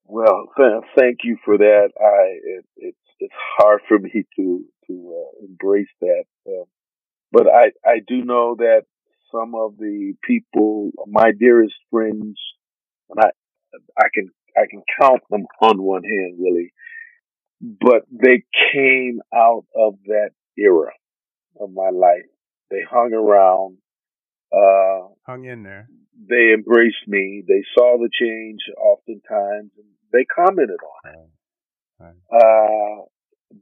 [0.06, 1.90] Well, th- thank you for that.
[2.00, 6.66] I it, it's it's hard for me to to uh, embrace that, um,
[7.32, 8.84] but I I do know that
[9.32, 12.40] some of the people, my dearest friends,
[13.10, 13.30] and I
[13.98, 16.72] I can I can count them on one hand really.
[17.62, 20.92] but they came out of that era
[21.60, 22.28] of my life.
[22.70, 23.78] They hung around.
[24.56, 25.90] Uh, hung in there.
[26.30, 27.44] They embraced me.
[27.48, 31.18] They saw the change oftentimes and they commented on it.
[32.00, 32.16] Right.
[32.32, 32.42] Right.
[32.42, 33.06] Uh,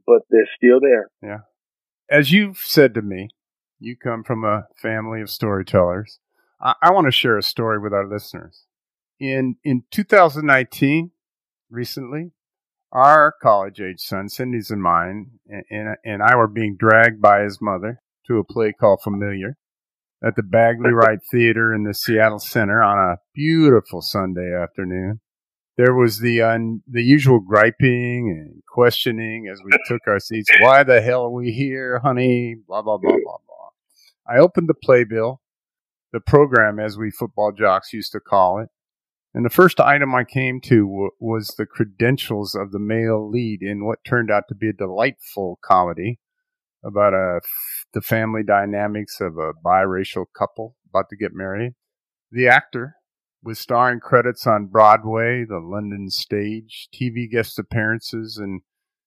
[0.06, 1.10] but they're still there.
[1.22, 1.40] Yeah.
[2.10, 3.28] As you've said to me,
[3.80, 6.18] you come from a family of storytellers.
[6.60, 8.64] I, I want to share a story with our listeners.
[9.18, 11.10] In in 2019,
[11.70, 12.32] recently,
[12.92, 17.42] our college age son, Cindy's and mine, and, and, and I were being dragged by
[17.42, 19.56] his mother to a play called Familiar
[20.24, 25.20] at the Bagley Wright Theater in the Seattle Center on a beautiful Sunday afternoon.
[25.76, 26.56] There was the uh,
[26.88, 30.48] the usual griping and questioning as we took our seats.
[30.60, 32.54] Why the hell are we here, honey?
[32.66, 33.70] Blah blah blah blah blah.
[34.26, 35.40] I opened the playbill,
[36.12, 38.68] the program as we football jocks used to call it,
[39.34, 43.60] and the first item I came to w- was the credentials of the male lead
[43.60, 46.20] in what turned out to be a delightful comedy
[46.84, 47.40] about a,
[47.92, 51.72] the family dynamics of a biracial couple about to get married.
[52.30, 52.96] The actor,
[53.42, 58.62] with starring credits on Broadway, the London stage, TV guest appearances, and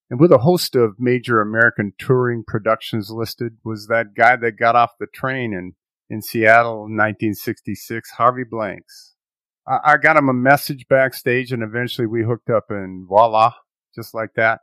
[0.09, 4.75] and with a host of major American touring productions listed, was that guy that got
[4.75, 5.73] off the train in,
[6.09, 9.15] in Seattle in 1966, Harvy Blanks.
[9.67, 13.53] I, I got him a message backstage, and eventually we hooked up, and voila,
[13.93, 14.61] just like that.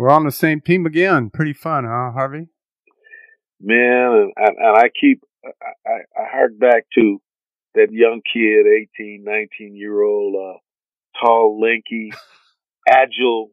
[0.00, 1.28] We're on the same team again.
[1.28, 2.48] Pretty fun, huh, Harvy?
[3.60, 7.20] Man, and, and I keep, I, I hark back to
[7.74, 8.64] that young kid,
[8.98, 10.58] 18, 19 year old, uh,
[11.22, 12.14] tall, lanky,
[12.88, 13.50] agile,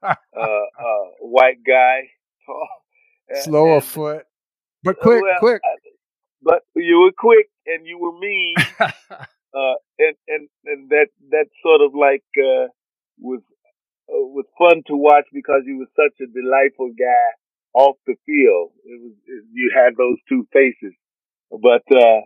[0.00, 2.10] uh, uh, white guy.
[2.46, 2.68] Tall,
[3.42, 4.24] Slow of foot.
[4.84, 5.62] But quick, well, quick.
[6.40, 8.54] but you were quick and you were mean.
[8.78, 12.68] uh, and and and that that sort of like uh,
[13.18, 13.40] was
[14.08, 17.28] uh, was fun to watch because he was such a delightful guy
[17.74, 18.72] off the field.
[18.84, 20.96] It was it, you had those two faces,
[21.50, 22.20] but uh,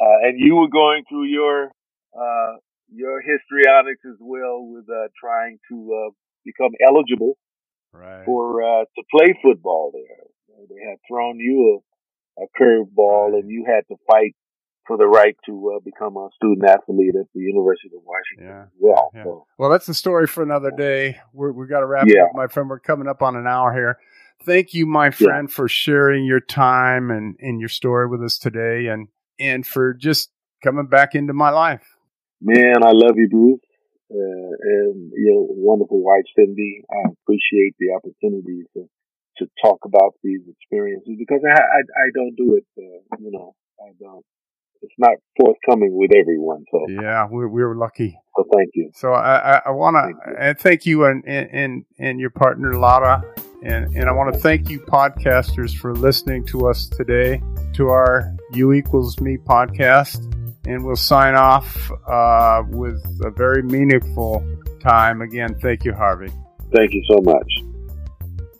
[0.00, 1.72] uh, and you were going through your
[2.16, 2.56] uh,
[2.92, 6.10] your histrionics as well with uh, trying to uh,
[6.44, 7.36] become eligible
[7.92, 8.24] right.
[8.24, 10.26] for uh, to play football there.
[10.68, 11.82] They had thrown you
[12.38, 14.34] a, a curveball, and you had to fight
[14.86, 18.62] for the right to uh, become a student athlete at the University of Washington yeah.
[18.62, 19.10] as well.
[19.14, 19.24] Yeah.
[19.24, 21.20] So, well, that's a story for another day.
[21.32, 22.24] We're, we got to wrap yeah.
[22.24, 22.68] up, my friend.
[22.68, 23.98] We're coming up on an hour here.
[24.44, 28.88] Thank you, my friend, for sharing your time and, and your story with us today,
[28.88, 29.06] and
[29.38, 30.30] and for just
[30.64, 31.96] coming back into my life.
[32.40, 33.60] Man, I love you, Bruce,
[34.10, 36.82] uh, and your wonderful wife, Cindy.
[36.90, 38.88] I appreciate the opportunity to
[39.38, 43.54] to talk about these experiences because I I, I don't do it, uh, you know,
[43.80, 44.26] I don't
[44.82, 46.64] it's not forthcoming with everyone.
[46.70, 48.18] So yeah, we we were lucky.
[48.36, 48.90] So thank you.
[48.94, 53.22] So I I, I want to and thank you and, and and your partner Lara
[53.62, 57.42] and and I want to thank you podcasters for listening to us today
[57.74, 60.28] to our U equals me podcast.
[60.64, 64.46] And we'll sign off uh, with a very meaningful
[64.80, 65.20] time.
[65.20, 66.30] Again, thank you, Harvy.
[66.72, 67.52] Thank you so much.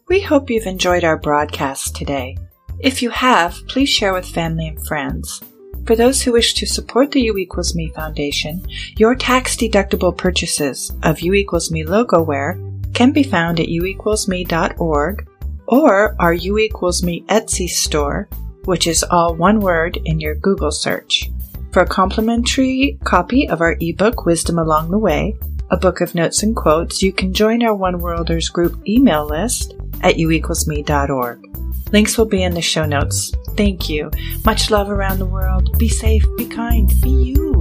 [0.08, 2.36] We hope you've enjoyed our broadcast today.
[2.80, 5.40] If you have, please share with family and friends.
[5.86, 8.64] For those who wish to support the U equals me Foundation,
[8.96, 12.58] your tax deductible purchases of U equals me logo wear
[12.94, 15.28] can be found at youequalsme.org
[15.66, 18.28] or our U equals me Etsy store,
[18.64, 21.30] which is all one word in your Google search.
[21.72, 25.36] For a complimentary copy of our ebook Wisdom Along the Way,
[25.72, 29.74] a book of notes and quotes, you can join our One Worlders group email list
[30.02, 31.92] at youequalsme.org.
[31.92, 33.32] Links will be in the show notes.
[33.56, 34.10] Thank you.
[34.44, 35.76] Much love around the world.
[35.78, 37.51] Be safe, be kind, be you.